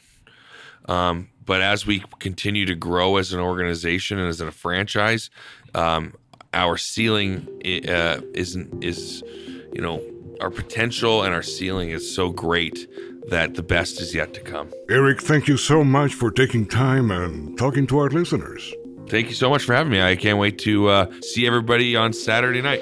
Um, 0.89 1.29
but 1.45 1.61
as 1.61 1.87
we 1.87 2.05
continue 2.21 2.67
to 2.67 2.75
grow 2.77 3.17
as 3.17 3.33
an 3.33 3.41
organization 3.41 4.19
and 4.19 4.29
as 4.29 4.41
a 4.41 4.53
franchise, 4.53 5.31
um, 5.75 6.15
our 6.55 6.77
ceiling 6.77 7.49
uh, 7.89 8.21
isn't 8.33 8.85
is 8.85 9.25
you 9.73 9.81
know 9.81 10.01
our 10.41 10.51
potential 10.51 11.23
and 11.23 11.35
our 11.35 11.43
ceiling 11.43 11.91
is 11.91 12.15
so 12.15 12.31
great 12.31 12.89
that 13.29 13.55
the 13.55 13.63
best 13.63 14.01
is 14.01 14.15
yet 14.15 14.35
to 14.35 14.41
come. 14.41 14.71
Erik, 14.89 15.21
thank 15.21 15.49
you 15.49 15.57
so 15.57 15.83
much 15.83 16.15
for 16.15 16.31
taking 16.31 16.67
time 16.67 17.11
and 17.11 17.59
talking 17.59 17.87
to 17.89 17.99
our 17.99 18.09
listeners. 18.09 18.73
Thank 19.09 19.29
you 19.29 19.35
so 19.35 19.51
much 19.51 19.65
for 19.65 19.75
having 19.75 19.93
me. 19.93 20.01
I 20.01 20.17
can't 20.17 20.39
wait 20.39 20.59
to 20.61 20.89
uh, 20.89 21.13
see 21.21 21.47
everybody 21.47 21.97
on 21.97 22.13
Saturday 22.13 22.63
night. 22.63 22.81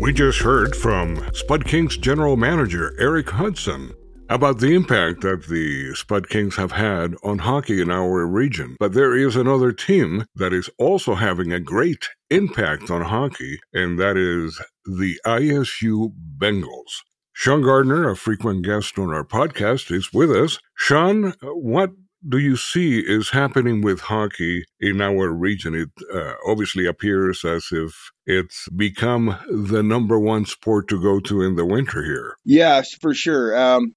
We 0.00 0.12
just 0.12 0.40
heard 0.40 0.76
from 0.76 1.26
Spud 1.32 1.64
Kings 1.64 1.96
general 1.96 2.36
manager 2.36 2.94
Erik 3.00 3.30
Hudson 3.30 3.94
about 4.28 4.58
the 4.58 4.74
impact 4.74 5.20
that 5.20 5.46
the 5.48 5.94
Spud 5.94 6.28
Kings 6.28 6.56
have 6.56 6.72
had 6.72 7.14
on 7.22 7.38
hockey 7.38 7.80
in 7.80 7.90
our 7.90 8.26
region. 8.26 8.76
But 8.80 8.92
there 8.94 9.16
is 9.16 9.36
another 9.36 9.72
team 9.72 10.24
that 10.34 10.52
is 10.52 10.70
also 10.78 11.14
having 11.14 11.52
a 11.52 11.60
great 11.60 12.08
impact 12.30 12.90
on 12.90 13.02
hockey, 13.02 13.60
and 13.72 13.98
that 13.98 14.16
is 14.16 14.60
the 14.84 15.20
ISU 15.26 16.12
Bengals. 16.38 17.02
Shawn 17.32 17.62
Gardner, 17.62 18.08
a 18.08 18.16
frequent 18.16 18.64
guest 18.64 18.98
on 18.98 19.12
our 19.12 19.24
podcast, 19.24 19.90
is 19.90 20.12
with 20.12 20.30
us. 20.30 20.58
Shawn, 20.76 21.34
what 21.42 21.90
do 22.28 22.38
you 22.38 22.56
see 22.56 23.00
is 23.00 23.30
happening 23.30 23.82
with 23.82 24.00
hockey 24.00 24.64
in 24.80 25.00
our 25.00 25.32
region? 25.32 25.74
It 25.74 25.90
uh, 26.12 26.34
obviously 26.46 26.86
appears 26.86 27.44
as 27.44 27.66
if 27.70 28.10
it's 28.26 28.68
become 28.70 29.36
the 29.48 29.82
number 29.82 30.18
one 30.18 30.46
sport 30.46 30.88
to 30.88 31.00
go 31.00 31.20
to 31.20 31.42
in 31.42 31.56
the 31.56 31.66
winter 31.66 32.02
here. 32.02 32.36
Yes, 32.44 32.94
for 32.94 33.14
sure. 33.14 33.56
Um, 33.56 33.94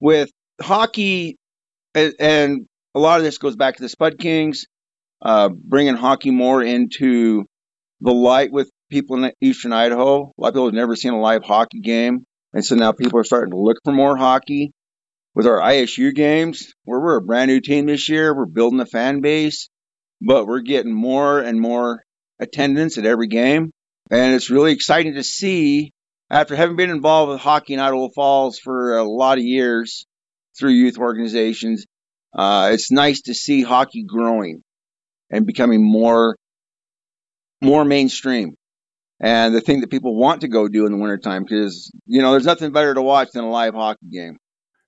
with 0.00 0.30
hockey, 0.60 1.36
and, 1.94 2.66
a 2.94 2.98
lot 2.98 3.18
of 3.18 3.24
this 3.24 3.38
goes 3.38 3.54
back 3.54 3.76
to 3.76 3.82
the 3.82 3.88
Spud 3.88 4.18
Kings, 4.18 4.64
uh, 5.22 5.50
bringing 5.50 5.94
hockey 5.94 6.30
more 6.30 6.62
into 6.62 7.44
the 8.00 8.12
light 8.12 8.50
with 8.50 8.70
people 8.90 9.22
in 9.22 9.32
Eastern 9.40 9.72
Idaho. 9.72 10.24
A 10.24 10.40
lot 10.40 10.48
of 10.48 10.54
people 10.54 10.64
have 10.66 10.74
never 10.74 10.96
seen 10.96 11.12
a 11.12 11.20
live 11.20 11.44
hockey 11.44 11.80
game, 11.80 12.24
and 12.52 12.64
so 12.64 12.76
now 12.76 12.92
people 12.92 13.20
are 13.20 13.24
starting 13.24 13.52
to 13.52 13.58
look 13.58 13.76
for 13.84 13.92
more 13.92 14.16
hockey. 14.16 14.72
With 15.34 15.46
our 15.46 15.60
ISU 15.60 16.14
games, 16.14 16.72
where 16.84 17.00
we're 17.00 17.18
a 17.18 17.22
brand 17.22 17.50
new 17.50 17.60
team 17.60 17.86
this 17.86 18.08
year, 18.08 18.34
we're 18.34 18.46
building 18.46 18.80
a 18.80 18.86
fan 18.86 19.20
base, 19.20 19.68
but 20.20 20.46
we're 20.46 20.60
getting 20.60 20.92
more 20.92 21.40
and 21.40 21.60
more 21.60 22.02
attendance 22.40 22.98
at 22.98 23.06
every 23.06 23.28
game, 23.28 23.70
and 24.10 24.34
it's 24.34 24.50
really 24.50 24.72
exciting 24.72 25.14
to 25.14 25.22
see 25.22 25.92
after 26.30 26.56
having 26.56 26.76
been 26.76 26.90
involved 26.90 27.30
with 27.30 27.40
hockey 27.40 27.74
in 27.74 27.80
Idaho 27.80 28.08
Falls 28.14 28.58
for 28.58 28.96
a 28.96 29.04
lot 29.04 29.38
of 29.38 29.44
years 29.44 30.06
through 30.58 30.72
youth 30.72 30.98
organizations, 30.98 31.86
uh, 32.36 32.70
it's 32.72 32.90
nice 32.90 33.22
to 33.22 33.34
see 33.34 33.62
hockey 33.62 34.04
growing 34.06 34.62
and 35.30 35.46
becoming 35.46 35.82
more 35.82 36.36
more 37.60 37.84
mainstream. 37.84 38.54
And 39.20 39.52
the 39.52 39.60
thing 39.60 39.80
that 39.80 39.90
people 39.90 40.16
want 40.16 40.42
to 40.42 40.48
go 40.48 40.68
do 40.68 40.86
in 40.86 40.92
the 40.92 40.98
wintertime 40.98 41.42
because 41.42 41.90
you 42.06 42.22
know 42.22 42.32
there's 42.32 42.46
nothing 42.46 42.72
better 42.72 42.94
to 42.94 43.02
watch 43.02 43.28
than 43.32 43.44
a 43.44 43.50
live 43.50 43.74
hockey 43.74 44.06
game 44.12 44.36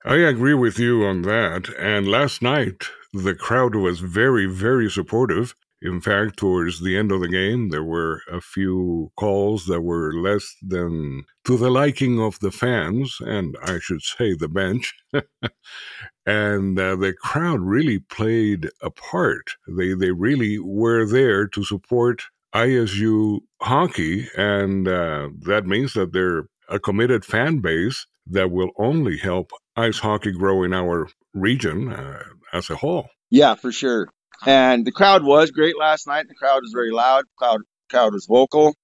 i 0.04 0.16
agree 0.16 0.54
with 0.54 0.78
you 0.78 1.04
on 1.04 1.22
that 1.22 1.68
and 1.78 2.08
last 2.08 2.42
night 2.42 2.84
the 3.12 3.34
crowd 3.34 3.74
was 3.74 4.00
very 4.00 4.46
very 4.46 4.90
supportive 4.90 5.54
in 5.82 6.02
fact, 6.02 6.36
towards 6.36 6.80
the 6.80 6.96
end 6.96 7.10
of 7.10 7.20
the 7.20 7.28
game, 7.28 7.70
there 7.70 7.84
were 7.84 8.20
a 8.30 8.40
few 8.42 9.10
calls 9.16 9.64
that 9.66 9.80
were 9.80 10.12
less 10.12 10.54
than 10.60 11.24
to 11.46 11.56
the 11.56 11.70
liking 11.70 12.20
of 12.20 12.38
the 12.40 12.50
fans, 12.50 13.16
and 13.20 13.56
I 13.62 13.78
should 13.78 14.02
say 14.02 14.34
the 14.34 14.48
bench. 14.48 14.94
and 16.26 16.78
uh, 16.78 16.96
the 16.96 17.14
crowd 17.14 17.60
really 17.60 17.98
played 17.98 18.68
a 18.82 18.90
part. 18.90 19.52
They 19.66 19.94
they 19.94 20.10
really 20.10 20.58
were 20.58 21.06
there 21.06 21.46
to 21.48 21.64
support 21.64 22.24
ISU 22.54 23.40
hockey, 23.62 24.28
and 24.36 24.86
uh, 24.86 25.30
that 25.46 25.64
means 25.66 25.94
that 25.94 26.12
they're 26.12 26.44
a 26.68 26.78
committed 26.78 27.24
fan 27.24 27.60
base 27.60 28.06
that 28.30 28.50
will 28.50 28.70
only 28.78 29.18
help 29.18 29.50
ice 29.76 29.98
hockey 29.98 30.32
grow 30.32 30.62
in 30.62 30.72
our 30.72 31.08
region 31.34 31.92
uh, 31.92 32.22
as 32.52 32.70
a 32.70 32.76
whole. 32.76 33.08
Yeah, 33.30 33.54
for 33.54 33.72
sure. 33.72 34.08
And 34.46 34.86
the 34.86 34.92
crowd 34.92 35.22
was 35.22 35.50
great 35.50 35.78
last 35.78 36.06
night. 36.06 36.26
The 36.28 36.34
crowd 36.34 36.62
was 36.62 36.72
very 36.74 36.90
loud. 36.90 37.24
Crowd 37.36 37.60
crowd 37.90 38.12
was 38.14 38.26
vocal. 38.26 38.74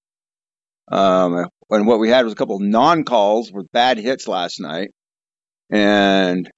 Um, 0.91 1.47
and 1.71 1.87
what 1.87 1.99
we 1.99 2.09
had 2.09 2.25
was 2.25 2.33
a 2.33 2.37
couple 2.37 2.61
non 2.61 3.05
calls 3.05 3.51
with 3.53 3.71
bad 3.73 3.99
hits 3.99 4.29
last 4.29 4.61
night. 4.61 4.91
And 5.71 6.49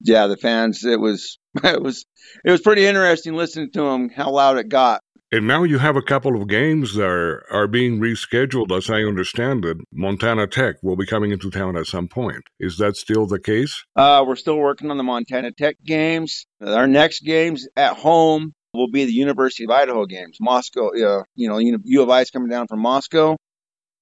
yeah, 0.00 0.28
the 0.28 0.36
fans, 0.36 0.84
it 0.84 1.00
was 1.00 1.38
it 1.64 1.82
was 1.82 2.06
it 2.44 2.50
was 2.50 2.60
pretty 2.60 2.86
interesting 2.86 3.34
listening 3.34 3.70
to 3.72 3.82
them 3.82 4.08
how 4.08 4.30
loud 4.30 4.58
it 4.58 4.68
got. 4.68 5.02
And 5.32 5.46
now 5.46 5.62
you 5.62 5.78
have 5.78 5.94
a 5.94 6.02
couple 6.02 6.40
of 6.40 6.48
games 6.48 6.94
that 6.94 7.06
are, 7.06 7.44
are 7.52 7.68
being 7.68 8.00
rescheduled, 8.00 8.76
as 8.76 8.90
I 8.90 9.02
understand 9.02 9.64
it. 9.64 9.76
Montana 9.92 10.48
Tech 10.48 10.76
will 10.82 10.96
be 10.96 11.06
coming 11.06 11.30
into 11.30 11.50
town 11.50 11.76
at 11.76 11.86
some 11.86 12.08
point. 12.08 12.42
Is 12.58 12.78
that 12.78 12.96
still 12.96 13.26
the 13.26 13.38
case? 13.38 13.84
Uh, 13.94 14.24
we're 14.26 14.34
still 14.34 14.58
working 14.58 14.90
on 14.90 14.96
the 14.96 15.04
Montana 15.04 15.52
Tech 15.52 15.76
games. 15.86 16.46
Our 16.60 16.88
next 16.88 17.20
games 17.20 17.68
at 17.76 17.96
home 17.96 18.54
will 18.74 18.90
be 18.90 19.04
the 19.04 19.12
University 19.12 19.62
of 19.62 19.70
Idaho 19.70 20.04
games. 20.04 20.38
Moscow, 20.40 20.88
uh, 20.88 21.22
you 21.36 21.48
know, 21.48 21.58
U 21.58 22.02
of 22.02 22.10
I 22.10 22.22
is 22.22 22.30
coming 22.30 22.48
down 22.48 22.66
from 22.66 22.80
Moscow. 22.80 23.36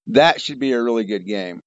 That 0.07 0.41
should 0.41 0.59
be 0.59 0.73
a 0.73 0.83
really 0.83 1.05
good 1.05 1.27
game. 1.27 1.61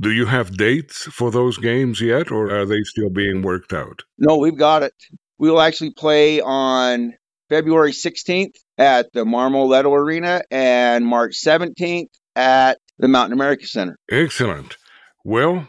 Do 0.00 0.10
you 0.10 0.26
have 0.26 0.56
dates 0.56 1.04
for 1.04 1.30
those 1.30 1.56
games 1.56 2.00
yet, 2.00 2.32
or 2.32 2.50
are 2.50 2.66
they 2.66 2.82
still 2.82 3.10
being 3.10 3.42
worked 3.42 3.72
out? 3.72 4.02
No, 4.18 4.38
we've 4.38 4.58
got 4.58 4.82
it. 4.82 4.94
We 5.38 5.52
will 5.52 5.60
actually 5.60 5.92
play 5.92 6.40
on 6.40 7.12
February 7.48 7.92
16th 7.92 8.54
at 8.78 9.12
the 9.12 9.24
Marmoleto 9.24 9.92
Arena 9.96 10.42
and 10.50 11.06
March 11.06 11.36
17th 11.44 12.08
at 12.36 12.78
the 12.98 13.08
Mountain 13.08 13.32
America 13.32 13.66
Center. 13.66 13.96
Excellent. 14.10 14.76
Well, 15.24 15.66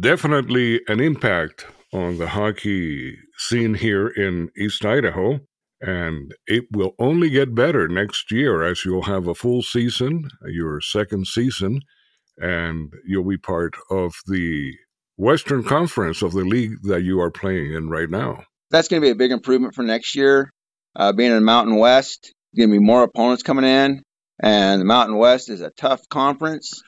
definitely 0.00 0.80
an 0.88 1.00
impact 1.00 1.66
on 1.92 2.18
the 2.18 2.28
hockey 2.28 3.16
scene 3.36 3.74
here 3.74 4.08
in 4.08 4.50
East 4.56 4.84
Idaho. 4.84 5.40
And 5.80 6.34
it 6.48 6.64
will 6.72 6.94
only 6.98 7.30
get 7.30 7.54
better 7.54 7.86
next 7.86 8.32
year 8.32 8.64
as 8.64 8.84
you'll 8.84 9.02
have 9.02 9.28
a 9.28 9.34
full 9.34 9.62
season, 9.62 10.28
your 10.44 10.80
second 10.80 11.28
season, 11.28 11.82
and 12.36 12.92
you'll 13.06 13.28
be 13.28 13.38
part 13.38 13.76
of 13.88 14.14
the 14.26 14.72
Western 15.16 15.62
Conference 15.62 16.20
of 16.20 16.32
the 16.32 16.44
league 16.44 16.82
that 16.82 17.02
you 17.02 17.20
are 17.20 17.30
playing 17.30 17.72
in 17.72 17.90
right 17.90 18.10
now. 18.10 18.42
That's 18.70 18.88
going 18.88 19.00
to 19.00 19.06
be 19.06 19.10
a 19.10 19.14
big 19.14 19.30
improvement 19.30 19.74
for 19.74 19.84
next 19.84 20.16
year. 20.16 20.52
Uh, 20.96 21.12
being 21.12 21.30
in 21.30 21.44
Mountain 21.44 21.76
West, 21.76 22.34
going 22.56 22.70
to 22.70 22.78
be 22.78 22.84
more 22.84 23.02
opponents 23.02 23.42
coming 23.42 23.64
in, 23.64 24.02
and 24.42 24.80
the 24.80 24.84
Mountain 24.84 25.16
West 25.16 25.50
is 25.50 25.60
a 25.60 25.70
tough 25.70 26.08
conference, 26.08 26.82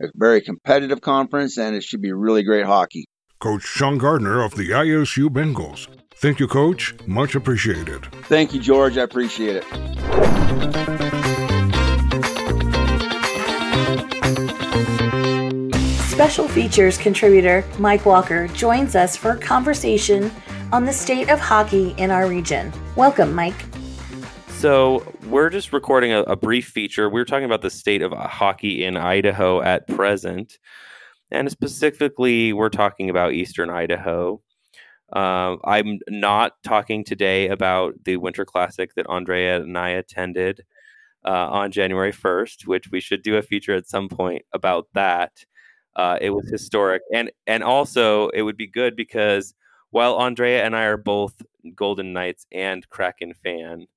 a 0.00 0.06
very 0.14 0.40
competitive 0.40 1.00
conference, 1.00 1.58
and 1.58 1.76
it 1.76 1.84
should 1.84 2.02
be 2.02 2.12
really 2.12 2.42
great 2.42 2.66
hockey. 2.66 3.06
Coach 3.40 3.62
Shawn 3.62 3.98
Gardner 3.98 4.42
of 4.42 4.54
the 4.54 4.70
ISU 4.70 5.28
Bengals. 5.28 5.88
Thank 6.16 6.40
you, 6.40 6.48
Coach. 6.48 6.94
Much 7.06 7.34
appreciated. 7.34 8.06
Thank 8.24 8.54
you, 8.54 8.60
George. 8.60 8.96
I 8.96 9.02
appreciate 9.02 9.56
it. 9.56 9.64
Special 16.08 16.48
features 16.48 16.96
contributor 16.96 17.64
Mike 17.78 18.06
Walker 18.06 18.48
joins 18.48 18.96
us 18.96 19.16
for 19.16 19.32
a 19.32 19.38
conversation 19.38 20.30
on 20.72 20.84
the 20.84 20.92
state 20.92 21.28
of 21.28 21.38
hockey 21.38 21.94
in 21.98 22.10
our 22.10 22.26
region. 22.26 22.72
Welcome, 22.96 23.34
Mike. 23.34 23.66
So, 24.64 25.04
we're 25.26 25.50
just 25.50 25.74
recording 25.74 26.12
a, 26.12 26.22
a 26.22 26.36
brief 26.36 26.68
feature. 26.68 27.10
We 27.10 27.20
are 27.20 27.26
talking 27.26 27.44
about 27.44 27.60
the 27.60 27.68
state 27.68 28.00
of 28.00 28.12
hockey 28.12 28.86
in 28.86 28.96
Idaho 28.96 29.60
at 29.60 29.86
present. 29.86 30.58
And 31.30 31.50
specifically, 31.50 32.54
we're 32.54 32.70
talking 32.70 33.10
about 33.10 33.34
Eastern 33.34 33.68
Idaho. 33.68 34.40
Uh, 35.14 35.56
I'm 35.64 35.98
not 36.08 36.54
talking 36.62 37.04
today 37.04 37.48
about 37.48 37.92
the 38.04 38.16
Winter 38.16 38.46
Classic 38.46 38.90
that 38.94 39.06
Andrea 39.06 39.60
and 39.60 39.76
I 39.76 39.90
attended 39.90 40.64
uh, 41.26 41.50
on 41.50 41.70
January 41.70 42.14
1st, 42.14 42.66
which 42.66 42.90
we 42.90 43.00
should 43.00 43.22
do 43.22 43.36
a 43.36 43.42
feature 43.42 43.74
at 43.74 43.86
some 43.86 44.08
point 44.08 44.46
about 44.54 44.86
that. 44.94 45.44
Uh, 45.94 46.16
it 46.22 46.30
was 46.30 46.48
historic, 46.48 47.02
and 47.12 47.30
and 47.46 47.62
also 47.62 48.30
it 48.30 48.40
would 48.40 48.56
be 48.56 48.66
good 48.66 48.96
because 48.96 49.52
while 49.90 50.16
Andrea 50.16 50.64
and 50.64 50.74
I 50.74 50.84
are 50.84 50.96
both 50.96 51.34
Golden 51.74 52.14
Knights 52.14 52.46
and 52.50 52.88
Kraken 52.88 53.34
fan, 53.34 53.88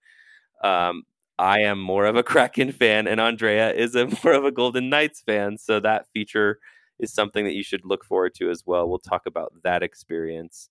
um, 0.63 1.03
I 1.39 1.61
am 1.61 1.79
more 1.79 2.05
of 2.05 2.15
a 2.15 2.23
Kraken 2.31 2.71
fan, 2.71 3.07
and 3.07 3.19
Andrea 3.19 3.71
is 3.73 3.95
a 3.95 4.07
more 4.23 4.33
of 4.33 4.45
a 4.45 4.51
Golden 4.51 4.89
Knights 4.89 5.21
fan. 5.21 5.57
So 5.57 5.79
that 5.79 6.07
feature 6.13 6.59
is 6.99 7.13
something 7.13 7.45
that 7.45 7.53
you 7.53 7.63
should 7.63 7.85
look 7.85 8.03
forward 8.03 8.33
to 8.35 8.49
as 8.49 8.63
well. 8.65 8.89
We'll 8.89 8.99
talk 8.99 9.25
about 9.25 9.53
that 9.63 9.83
experience 9.83 10.69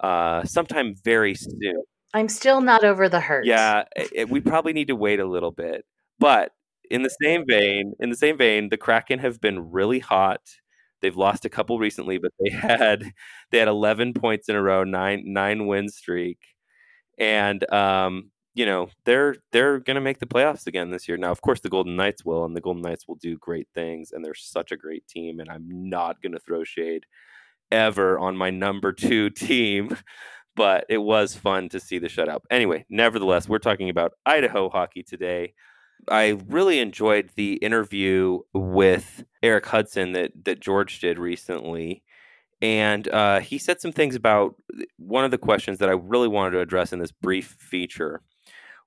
uh, 0.00 0.44
sometime 0.44 0.94
very 1.04 1.34
soon. 1.34 1.82
I'm 2.14 2.28
still 2.28 2.62
not 2.62 2.84
over 2.84 3.08
the 3.08 3.20
hurt. 3.20 3.44
Yeah, 3.44 3.84
it, 3.94 4.30
we 4.30 4.40
probably 4.40 4.72
need 4.72 4.88
to 4.88 4.96
wait 4.96 5.20
a 5.20 5.26
little 5.26 5.50
bit, 5.50 5.84
but 6.18 6.52
in 6.90 7.02
the 7.02 7.14
same 7.22 7.44
vein, 7.46 7.92
in 8.00 8.08
the 8.08 8.16
same 8.16 8.38
vein, 8.38 8.70
the 8.70 8.78
Kraken 8.78 9.18
have 9.18 9.42
been 9.42 9.70
really 9.70 9.98
hot. 9.98 10.40
They've 11.02 11.16
lost 11.16 11.44
a 11.44 11.50
couple 11.50 11.78
recently, 11.78 12.16
but 12.16 12.32
they 12.40 12.50
had 12.56 13.12
they 13.50 13.58
had 13.58 13.68
11 13.68 14.14
points 14.14 14.48
in 14.48 14.56
a 14.56 14.62
row, 14.62 14.84
nine 14.84 15.24
nine 15.26 15.66
win 15.66 15.90
streak, 15.90 16.38
and 17.18 17.70
um, 17.70 18.30
you 18.58 18.66
know 18.66 18.88
they're 19.04 19.36
they're 19.52 19.78
going 19.78 19.94
to 19.94 20.00
make 20.00 20.18
the 20.18 20.26
playoffs 20.26 20.66
again 20.66 20.90
this 20.90 21.06
year. 21.06 21.16
Now, 21.16 21.30
of 21.30 21.40
course, 21.40 21.60
the 21.60 21.68
Golden 21.68 21.94
Knights 21.94 22.24
will, 22.24 22.44
and 22.44 22.56
the 22.56 22.60
Golden 22.60 22.82
Knights 22.82 23.06
will 23.06 23.14
do 23.14 23.38
great 23.38 23.68
things, 23.72 24.10
and 24.10 24.24
they're 24.24 24.34
such 24.34 24.72
a 24.72 24.76
great 24.76 25.06
team. 25.06 25.38
And 25.38 25.48
I'm 25.48 25.68
not 25.68 26.20
going 26.20 26.32
to 26.32 26.40
throw 26.40 26.64
shade 26.64 27.06
ever 27.70 28.18
on 28.18 28.36
my 28.36 28.50
number 28.50 28.92
two 28.92 29.30
team, 29.46 29.96
but 30.56 30.86
it 30.88 30.98
was 30.98 31.36
fun 31.36 31.68
to 31.68 31.78
see 31.78 32.00
the 32.00 32.08
shutout. 32.08 32.40
Anyway, 32.50 32.84
nevertheless, 32.90 33.48
we're 33.48 33.58
talking 33.58 33.90
about 33.90 34.14
Idaho 34.26 34.68
hockey 34.68 35.04
today. 35.04 35.54
I 36.08 36.40
really 36.48 36.80
enjoyed 36.80 37.30
the 37.36 37.54
interview 37.54 38.40
with 38.52 39.22
Erik 39.40 39.66
Hudson 39.66 40.12
that 40.12 40.32
that 40.46 40.58
George 40.58 40.98
did 40.98 41.20
recently, 41.20 42.02
and 42.60 43.06
uh, 43.06 43.38
he 43.38 43.58
said 43.58 43.80
some 43.80 43.92
things 43.92 44.16
about 44.16 44.56
one 44.96 45.24
of 45.24 45.30
the 45.30 45.38
questions 45.38 45.78
that 45.78 45.88
I 45.88 45.92
really 45.92 46.26
wanted 46.26 46.50
to 46.52 46.60
address 46.60 46.92
in 46.92 46.98
this 46.98 47.12
brief 47.12 47.56
feature. 47.60 48.20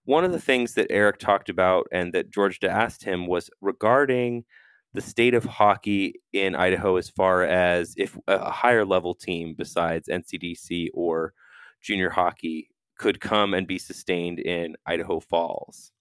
One 0.05 0.25
of 0.25 0.31
the 0.31 0.41
things 0.41 0.73
that 0.73 0.91
Erik 0.91 1.19
talked 1.19 1.49
about 1.49 1.87
and 1.91 2.13
that 2.13 2.31
George 2.31 2.59
asked 2.63 3.03
him 3.03 3.27
was 3.27 3.49
regarding 3.61 4.45
the 4.93 5.01
state 5.01 5.33
of 5.33 5.45
hockey 5.45 6.21
in 6.33 6.55
Idaho 6.55 6.97
as 6.97 7.09
far 7.09 7.43
as 7.43 7.93
if 7.97 8.17
a 8.27 8.51
higher 8.51 8.85
level 8.85 9.13
team 9.13 9.55
besides 9.57 10.09
NCDC 10.09 10.89
or 10.93 11.33
junior 11.81 12.09
hockey 12.09 12.69
could 12.97 13.19
come 13.19 13.53
and 13.53 13.67
be 13.67 13.79
sustained 13.79 14.39
in 14.39 14.75
Idaho 14.85 15.19
Falls. 15.19 15.91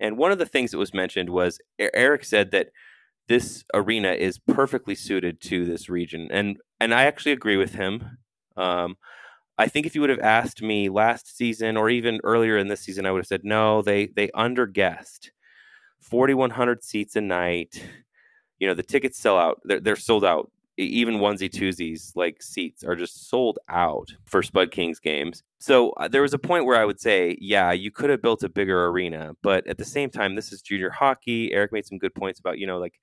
And 0.00 0.16
one 0.16 0.32
of 0.32 0.38
the 0.38 0.46
things 0.46 0.70
that 0.70 0.78
was 0.78 0.94
mentioned 0.94 1.30
was 1.30 1.60
Erik 1.78 2.24
said 2.24 2.50
that 2.52 2.68
this 3.28 3.64
arena 3.72 4.12
is 4.12 4.38
perfectly 4.38 4.94
suited 4.94 5.40
to 5.42 5.64
this 5.64 5.88
region, 5.88 6.28
and 6.30 6.58
and 6.80 6.92
I 6.92 7.04
actually 7.04 7.32
agree 7.32 7.56
with 7.56 7.74
him. 7.74 8.18
Um, 8.56 8.96
I 9.56 9.68
think 9.68 9.86
if 9.86 9.94
you 9.94 10.00
would 10.00 10.10
have 10.10 10.20
asked 10.20 10.62
me 10.62 10.88
last 10.88 11.36
season 11.36 11.76
or 11.76 11.88
even 11.88 12.20
earlier 12.24 12.56
in 12.58 12.68
this 12.68 12.80
season, 12.80 13.06
I 13.06 13.12
would 13.12 13.20
have 13.20 13.26
said 13.26 13.44
no. 13.44 13.82
They 13.82 14.06
they 14.06 14.28
underguessed. 14.28 15.30
4100 16.00 16.84
seats 16.84 17.16
a 17.16 17.20
night 17.22 17.82
you 18.58 18.66
know 18.66 18.74
the 18.74 18.82
tickets 18.82 19.18
sell 19.18 19.38
out 19.38 19.60
they're, 19.64 19.80
they're 19.80 19.96
sold 19.96 20.24
out 20.24 20.50
even 20.76 21.16
onesie 21.16 21.50
twosies 21.50 22.12
like 22.16 22.42
seats 22.42 22.82
are 22.82 22.96
just 22.96 23.28
sold 23.28 23.58
out 23.68 24.14
for 24.24 24.42
Spud 24.42 24.72
Kings 24.72 24.98
games. 24.98 25.42
So 25.58 25.90
uh, 25.90 26.08
there 26.08 26.22
was 26.22 26.34
a 26.34 26.38
point 26.38 26.66
where 26.66 26.76
I 26.76 26.84
would 26.84 27.00
say, 27.00 27.38
yeah, 27.40 27.70
you 27.70 27.90
could 27.92 28.10
have 28.10 28.20
built 28.20 28.42
a 28.42 28.48
bigger 28.48 28.86
arena, 28.86 29.36
but 29.40 29.66
at 29.66 29.78
the 29.78 29.84
same 29.84 30.10
time, 30.10 30.34
this 30.34 30.52
is 30.52 30.62
junior 30.62 30.90
hockey. 30.90 31.52
Erik 31.52 31.72
made 31.72 31.86
some 31.86 31.98
good 31.98 32.14
points 32.14 32.40
about 32.40 32.58
you 32.58 32.66
know 32.66 32.78
like 32.78 32.98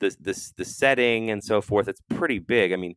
this 0.00 0.16
this 0.16 0.52
the 0.56 0.64
setting 0.64 1.30
and 1.30 1.44
so 1.44 1.60
forth. 1.60 1.88
It's 1.88 2.02
pretty 2.10 2.40
big. 2.40 2.72
I 2.72 2.76
mean, 2.76 2.96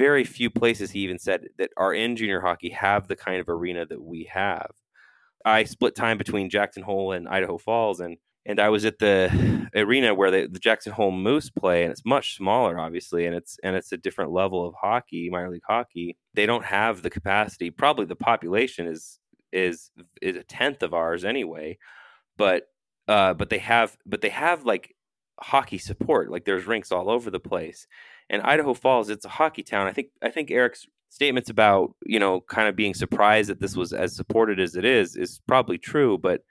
very 0.00 0.24
few 0.24 0.48
places 0.48 0.90
he 0.90 1.00
even 1.00 1.18
said 1.18 1.42
that 1.58 1.68
are 1.76 1.92
in 1.92 2.16
junior 2.16 2.40
hockey 2.40 2.70
have 2.70 3.06
the 3.06 3.14
kind 3.14 3.38
of 3.38 3.50
arena 3.50 3.84
that 3.84 4.02
we 4.02 4.26
have. 4.32 4.70
I 5.44 5.64
split 5.64 5.94
time 5.94 6.16
between 6.16 6.48
Jackson 6.48 6.82
Hole 6.82 7.12
and 7.12 7.28
Idaho 7.28 7.58
Falls, 7.58 8.00
and 8.00 8.16
and 8.46 8.58
I 8.58 8.70
was 8.70 8.86
at 8.86 8.98
the 8.98 9.68
arena 9.74 10.14
where 10.14 10.30
the, 10.30 10.48
the 10.50 10.58
Jackson 10.58 10.92
Hole 10.92 11.12
Moose 11.12 11.50
play, 11.50 11.82
and 11.82 11.92
it's 11.92 12.06
much 12.06 12.34
smaller, 12.34 12.80
obviously, 12.80 13.26
and 13.26 13.34
it's 13.34 13.58
and 13.62 13.76
it's 13.76 13.92
a 13.92 13.98
different 13.98 14.32
level 14.32 14.66
of 14.66 14.74
hockey, 14.80 15.28
minor 15.30 15.50
league 15.50 15.68
hockey. 15.68 16.16
They 16.32 16.46
don't 16.46 16.64
have 16.64 17.02
the 17.02 17.10
capacity. 17.10 17.70
Probably 17.70 18.06
the 18.06 18.16
population 18.16 18.86
is 18.86 19.18
is 19.52 19.90
is 20.22 20.36
a 20.36 20.44
tenth 20.44 20.82
of 20.82 20.94
ours 20.94 21.26
anyway, 21.26 21.76
but 22.38 22.64
uh, 23.06 23.34
but 23.34 23.50
they 23.50 23.58
have 23.58 23.98
but 24.06 24.22
they 24.22 24.30
have 24.30 24.64
like 24.64 24.94
hockey 25.40 25.78
support. 25.78 26.30
Like 26.30 26.46
there's 26.46 26.66
rinks 26.66 26.90
all 26.90 27.10
over 27.10 27.30
the 27.30 27.40
place, 27.40 27.86
and 28.30 28.42
Idaho 28.42 28.72
Falls, 28.74 29.10
it's 29.10 29.24
a 29.24 29.28
hockey 29.28 29.62
town. 29.62 29.88
I 29.88 29.92
think 29.92 30.08
I 30.22 30.30
think 30.30 30.50
Erik's 30.50 30.86
statements 31.10 31.50
about 31.50 31.94
you 32.06 32.18
know 32.18 32.40
kind 32.40 32.68
of 32.68 32.76
being 32.76 32.94
surprised 32.94 33.50
that 33.50 33.60
this 33.60 33.76
was 33.76 33.92
as 33.92 34.14
supported 34.16 34.60
as 34.60 34.76
it 34.76 34.84
is 34.84 35.16
is 35.16 35.40
probably 35.46 35.76
true, 35.76 36.16
but 36.16 36.42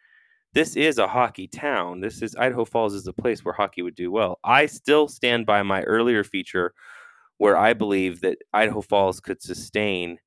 this 0.54 0.76
is 0.76 0.98
a 0.98 1.08
hockey 1.08 1.48
town. 1.48 2.02
This 2.02 2.22
is 2.22 2.36
Idaho 2.36 2.66
Falls 2.66 2.94
is 2.94 3.08
a 3.08 3.14
place 3.14 3.46
where 3.46 3.54
hockey 3.54 3.82
would 3.82 3.96
do 3.96 4.12
well. 4.12 4.40
I 4.44 4.66
still 4.66 5.08
stand 5.08 5.46
by 5.46 5.64
my 5.64 5.84
earlier 5.84 6.24
feature 6.24 6.74
where 7.38 7.58
I 7.58 7.74
believe 7.74 8.22
that 8.22 8.40
Idaho 8.54 8.82
Falls 8.82 9.22
could 9.22 9.42
sustain 9.42 10.18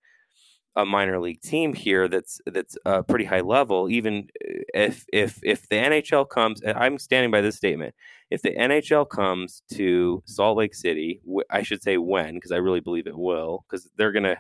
a 0.77 0.87
minor 0.87 1.21
league 1.21 1.41
team 1.43 1.75
here 1.75 2.09
that's 2.09 2.41
that's 2.47 2.79
a 2.87 3.03
pretty 3.03 3.27
high 3.27 3.41
level 3.41 3.91
even 3.91 4.29
uh, 4.45 4.61
if 4.75 5.05
if 5.13 5.39
if 5.43 5.69
the 5.69 5.77
NHL 5.77 6.29
comes 6.29 6.63
I'm 6.65 6.99
standing 6.99 7.31
by 7.31 7.43
this 7.43 7.57
statement 7.57 7.95
if 8.31 8.41
the 8.41 8.57
NHL 8.57 9.09
comes 9.09 9.63
to 9.75 10.23
Salt 10.25 10.57
Lake 10.57 10.75
City 10.75 11.21
I 11.51 11.63
should 11.63 11.83
say 11.83 11.99
when 11.99 12.35
because 12.35 12.53
I 12.53 12.57
really 12.57 12.81
believe 12.81 13.07
it 13.07 13.19
will 13.19 13.65
because 13.69 13.91
they're 13.97 14.13
going 14.13 14.25
to 14.25 14.39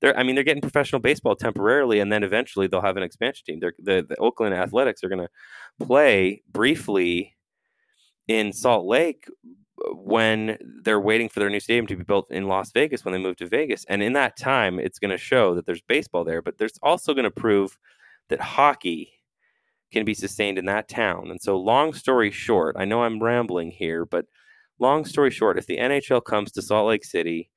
they're 0.00 0.16
I 0.18 0.22
mean 0.22 0.34
they're 0.34 0.44
getting 0.44 0.60
professional 0.60 1.00
baseball 1.00 1.34
temporarily, 1.34 1.98
and 1.98 2.12
then 2.12 2.22
eventually 2.22 2.66
they'll 2.66 2.82
have 2.82 2.96
an 2.96 3.02
expansion 3.02 3.44
team. 3.46 3.60
They're, 3.60 3.74
the 3.78 4.04
the 4.06 4.16
Oakland 4.16 4.54
Athletics 4.54 5.02
are 5.02 5.08
going 5.08 5.26
to 5.26 5.86
play 5.86 6.42
briefly 6.52 7.36
in 8.28 8.52
Salt 8.52 8.86
Lake 8.86 9.26
when 9.92 10.58
they're 10.82 11.00
waiting 11.00 11.28
for 11.28 11.40
their 11.40 11.50
new 11.50 11.60
stadium 11.60 11.86
to 11.88 11.96
be 11.96 12.04
built 12.04 12.30
in 12.30 12.48
Las 12.48 12.70
Vegas 12.72 13.04
when 13.04 13.12
they 13.12 13.20
move 13.20 13.36
to 13.36 13.46
Vegas. 13.46 13.84
And 13.88 14.02
in 14.02 14.12
that 14.14 14.36
time, 14.36 14.78
it's 14.78 14.98
going 14.98 15.10
to 15.10 15.18
show 15.18 15.54
that 15.54 15.66
there's 15.66 15.82
baseball 15.82 16.24
there, 16.24 16.42
but 16.42 16.58
there's 16.58 16.78
also 16.82 17.12
going 17.12 17.24
to 17.24 17.30
prove 17.30 17.76
that 18.28 18.40
hockey 18.40 19.12
can 19.92 20.04
be 20.04 20.14
sustained 20.14 20.58
in 20.58 20.66
that 20.66 20.88
town. 20.88 21.30
And 21.30 21.40
so, 21.40 21.56
long 21.56 21.92
story 21.92 22.30
short, 22.30 22.76
I 22.78 22.84
know 22.84 23.02
I'm 23.02 23.22
rambling 23.22 23.70
here, 23.70 24.04
but 24.04 24.26
long 24.78 25.04
story 25.04 25.30
short, 25.30 25.58
if 25.58 25.66
the 25.66 25.78
NHL 25.78 26.24
comes 26.24 26.52
to 26.52 26.62
Salt 26.62 26.88
Lake 26.88 27.04
City 27.04 27.50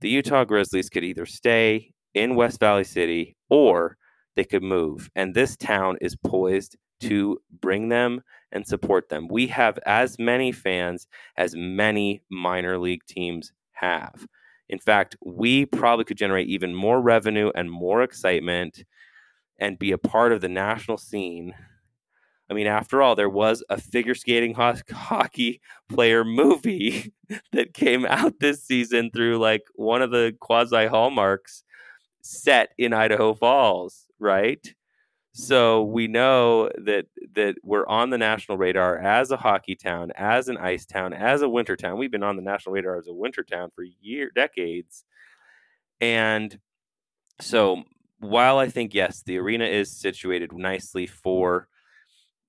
the 0.00 0.08
Utah 0.08 0.44
Grizzlies 0.44 0.88
could 0.88 1.04
either 1.04 1.26
stay 1.26 1.92
in 2.14 2.34
West 2.34 2.60
Valley 2.60 2.84
City 2.84 3.36
or 3.48 3.96
they 4.34 4.44
could 4.44 4.62
move. 4.62 5.10
And 5.14 5.34
this 5.34 5.56
town 5.56 5.96
is 6.00 6.16
poised 6.16 6.76
to 7.00 7.38
bring 7.60 7.88
them 7.88 8.20
and 8.52 8.66
support 8.66 9.08
them. 9.08 9.28
We 9.28 9.48
have 9.48 9.78
as 9.86 10.18
many 10.18 10.52
fans 10.52 11.06
as 11.36 11.54
many 11.54 12.22
minor 12.30 12.78
league 12.78 13.04
teams 13.06 13.52
have. 13.72 14.26
In 14.68 14.78
fact, 14.78 15.16
we 15.24 15.66
probably 15.66 16.04
could 16.04 16.16
generate 16.16 16.48
even 16.48 16.74
more 16.74 17.00
revenue 17.00 17.52
and 17.54 17.70
more 17.70 18.02
excitement 18.02 18.84
and 19.58 19.78
be 19.78 19.92
a 19.92 19.98
part 19.98 20.32
of 20.32 20.40
the 20.40 20.48
national 20.48 20.98
scene 20.98 21.54
I 22.48 22.54
mean, 22.54 22.66
after 22.66 23.02
all, 23.02 23.16
there 23.16 23.28
was 23.28 23.64
a 23.68 23.80
figure 23.80 24.14
skating 24.14 24.54
ho- 24.54 24.74
hockey 24.92 25.60
player 25.88 26.24
movie 26.24 27.12
that 27.52 27.74
came 27.74 28.06
out 28.06 28.38
this 28.40 28.62
season 28.62 29.10
through 29.10 29.38
like 29.38 29.62
one 29.74 30.02
of 30.02 30.10
the 30.10 30.34
quasi 30.40 30.86
hallmarks 30.86 31.64
set 32.22 32.70
in 32.78 32.92
Idaho 32.92 33.34
Falls, 33.34 34.06
right? 34.20 34.74
So 35.38 35.82
we 35.82 36.08
know 36.08 36.70
that 36.78 37.08
that 37.34 37.56
we're 37.62 37.86
on 37.86 38.08
the 38.08 38.16
national 38.16 38.56
radar 38.56 38.96
as 38.96 39.30
a 39.30 39.36
hockey 39.36 39.74
town, 39.74 40.10
as 40.16 40.48
an 40.48 40.56
ice 40.56 40.86
town, 40.86 41.12
as 41.12 41.42
a 41.42 41.48
winter 41.48 41.76
town. 41.76 41.98
We've 41.98 42.10
been 42.10 42.22
on 42.22 42.36
the 42.36 42.42
national 42.42 42.72
radar 42.72 42.96
as 42.96 43.06
a 43.06 43.12
winter 43.12 43.42
town 43.44 43.70
for 43.74 43.84
year 44.00 44.30
decades. 44.34 45.04
And 46.00 46.58
so 47.38 47.84
while 48.18 48.56
I 48.56 48.70
think 48.70 48.94
yes, 48.94 49.22
the 49.26 49.36
arena 49.36 49.66
is 49.66 49.94
situated 49.94 50.54
nicely 50.54 51.06
for 51.06 51.68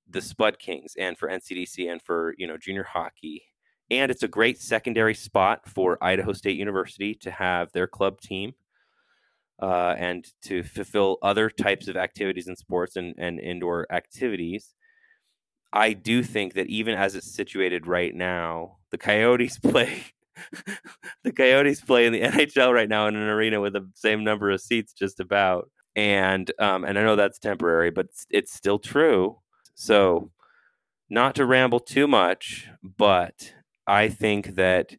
the 0.10 0.21
Spud 0.21 0.58
Kings 0.58 0.93
and 0.97 1.17
for 1.17 1.28
NCDC 1.28 1.91
and 1.91 2.02
for 2.02 2.36
you 2.38 2.47
know 2.47 2.56
junior 2.56 2.84
hockey. 2.84 3.43
And 3.91 4.10
it's 4.10 4.23
a 4.23 4.30
great 4.30 4.62
secondary 4.62 5.13
spot 5.13 5.67
for 5.67 6.02
Idaho 6.02 6.32
State 6.32 6.56
University 6.56 7.15
to 7.15 7.32
have 7.32 7.69
their 7.73 7.88
club 7.88 8.21
team 8.21 8.54
uh, 9.62 9.96
and 9.98 10.26
to 10.43 10.63
fulfill 10.63 11.17
other 11.22 11.50
types 11.50 11.88
of 11.88 11.98
activities 11.98 12.48
and 12.48 12.58
sports 12.58 12.96
and, 12.96 13.15
and 13.17 13.39
indoor 13.39 13.88
activities. 13.91 14.74
I 15.74 15.93
do 15.93 16.24
think 16.24 16.54
that 16.54 16.67
even 16.67 16.96
as 16.96 17.15
it's 17.15 17.34
situated 17.34 17.88
right 17.88 18.13
now, 18.13 18.78
the 18.91 18.98
Coyotes 18.98 19.60
play 19.63 20.04
the 21.24 21.32
Coyotes 21.32 21.82
play 21.82 22.06
in 22.06 22.13
the 22.13 22.22
NHL 22.22 22.72
right 22.74 22.88
now 22.88 23.08
in 23.08 23.15
an 23.15 23.28
arena 23.28 23.60
with 23.60 23.74
the 23.74 23.89
same 23.96 24.24
number 24.24 24.52
of 24.52 24.62
seats, 24.62 24.93
just 24.93 25.20
about. 25.20 25.70
And 25.96 26.52
um, 26.60 26.84
and 26.86 26.98
I 26.98 27.04
know 27.04 27.15
that's 27.15 27.39
temporary, 27.39 27.89
but 27.89 28.06
it's, 28.06 28.28
it's 28.30 28.54
still 28.54 28.78
true 28.78 29.38
so, 29.80 30.32
not 31.08 31.36
to 31.36 31.46
ramble 31.46 31.80
too 31.80 32.08
much, 32.08 32.67
but 32.84 33.54
I 33.86 34.10
think 34.10 34.56
that 34.56 34.96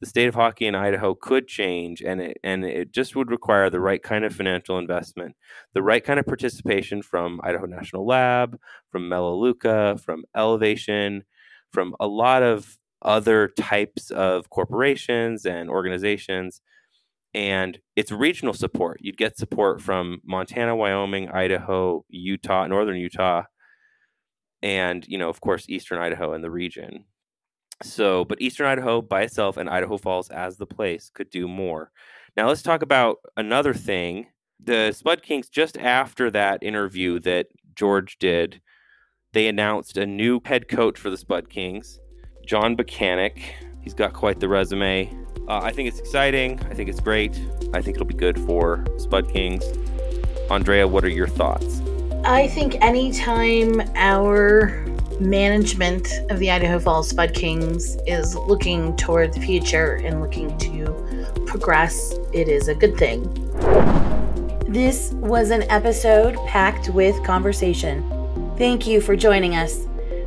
the 0.00 0.06
state 0.06 0.28
of 0.28 0.34
hockey 0.34 0.66
in 0.66 0.74
Idaho 0.74 1.14
could 1.14 1.46
change, 1.46 2.00
and 2.00 2.20
it, 2.20 2.38
and 2.42 2.64
it 2.64 2.90
just 2.92 3.14
would 3.14 3.30
require 3.30 3.68
the 3.68 3.80
right 3.80 4.02
kind 4.02 4.24
of 4.24 4.34
financial 4.34 4.78
investment, 4.78 5.36
the 5.74 5.82
right 5.82 6.02
kind 6.02 6.18
of 6.18 6.26
participation 6.26 7.02
from 7.02 7.40
Idaho 7.44 7.66
National 7.66 8.06
Lab, 8.06 8.58
from 8.90 9.08
Melaleuca, 9.08 9.98
from 10.02 10.24
Elevation, 10.34 11.24
from 11.70 11.94
a 12.00 12.06
lot 12.06 12.42
of 12.42 12.78
other 13.02 13.48
types 13.48 14.10
of 14.10 14.50
corporations 14.50 15.44
and 15.44 15.70
organizations. 15.70 16.60
And 17.32 17.78
it's 17.94 18.10
regional 18.10 18.54
support. 18.54 18.98
You'd 19.00 19.16
get 19.16 19.38
support 19.38 19.80
from 19.80 20.20
Montana, 20.24 20.74
Wyoming, 20.74 21.28
Idaho, 21.28 22.04
Utah, 22.08 22.66
northern 22.66 22.96
Utah, 22.96 23.44
and 24.62 25.06
you 25.06 25.18
know, 25.18 25.28
of 25.28 25.40
course, 25.40 25.66
eastern 25.68 25.98
Idaho 26.00 26.32
and 26.32 26.42
the 26.42 26.50
region. 26.50 27.04
So, 27.82 28.24
but 28.24 28.40
Eastern 28.40 28.66
Idaho 28.66 29.00
by 29.00 29.22
itself 29.22 29.56
and 29.56 29.68
Idaho 29.68 29.96
Falls 29.96 30.28
as 30.30 30.56
the 30.56 30.66
place 30.66 31.10
could 31.12 31.30
do 31.30 31.48
more. 31.48 31.90
Now, 32.36 32.48
let's 32.48 32.62
talk 32.62 32.82
about 32.82 33.16
another 33.36 33.74
thing. 33.74 34.26
The 34.62 34.92
Spud 34.92 35.22
Kings, 35.22 35.48
just 35.48 35.78
after 35.78 36.30
that 36.30 36.62
interview 36.62 37.18
that 37.20 37.46
George 37.74 38.18
did, 38.18 38.60
they 39.32 39.46
announced 39.46 39.96
a 39.96 40.06
new 40.06 40.40
head 40.44 40.68
coach 40.68 40.98
for 40.98 41.08
the 41.08 41.16
Spud 41.16 41.48
Kings, 41.48 41.98
John 42.46 42.76
Buchanek. 42.76 43.40
He's 43.80 43.94
got 43.94 44.12
quite 44.12 44.40
the 44.40 44.48
resume. 44.48 45.10
Uh, 45.48 45.60
I 45.62 45.72
think 45.72 45.88
it's 45.88 45.98
exciting. 45.98 46.60
I 46.70 46.74
think 46.74 46.90
it's 46.90 47.00
great. 47.00 47.40
I 47.72 47.80
think 47.80 47.96
it'll 47.96 48.06
be 48.06 48.14
good 48.14 48.38
for 48.40 48.84
Spud 48.98 49.32
Kings. 49.32 49.64
Andrea, 50.50 50.86
what 50.86 51.04
are 51.04 51.08
your 51.08 51.28
thoughts? 51.28 51.80
I 52.24 52.48
think 52.48 52.76
anytime 52.82 53.80
our 53.94 54.84
management 55.20 56.08
of 56.30 56.38
the 56.38 56.50
Idaho 56.50 56.78
Falls 56.78 57.10
Spud 57.10 57.34
Kings 57.34 57.96
is 58.06 58.34
looking 58.34 58.96
toward 58.96 59.32
the 59.32 59.40
future 59.40 59.96
and 59.96 60.20
looking 60.20 60.56
to 60.58 61.44
progress, 61.46 62.14
it 62.32 62.48
is 62.48 62.68
a 62.68 62.74
good 62.74 62.96
thing. 62.96 63.22
This 64.66 65.12
was 65.12 65.50
an 65.50 65.62
episode 65.70 66.36
packed 66.46 66.88
with 66.90 67.22
conversation. 67.24 68.04
Thank 68.56 68.86
you 68.86 69.00
for 69.00 69.16
joining 69.16 69.56
us. 69.56 69.86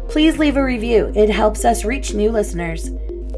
Please 0.10 0.38
leave 0.38 0.58
a 0.58 0.64
review, 0.64 1.12
it 1.16 1.30
helps 1.30 1.66
us 1.66 1.86
reach 1.86 2.14
new 2.14 2.32
listeners. 2.32 2.90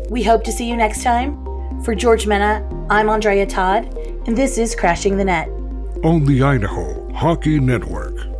We 0.09 0.23
hope 0.23 0.43
to 0.43 0.51
see 0.51 0.67
you 0.67 0.75
next 0.75 1.03
time. 1.03 1.43
For 1.83 1.95
George 1.95 2.27
Mena, 2.27 2.67
I'm 2.89 3.09
Andrea 3.09 3.45
Todd, 3.45 3.85
and 4.27 4.35
this 4.35 4.57
is 4.57 4.75
Crashing 4.75 5.17
the 5.17 5.25
Net 5.25 5.49
on 6.03 6.25
the 6.25 6.43
Idaho 6.43 7.11
Hockey 7.13 7.59
Network. 7.59 8.34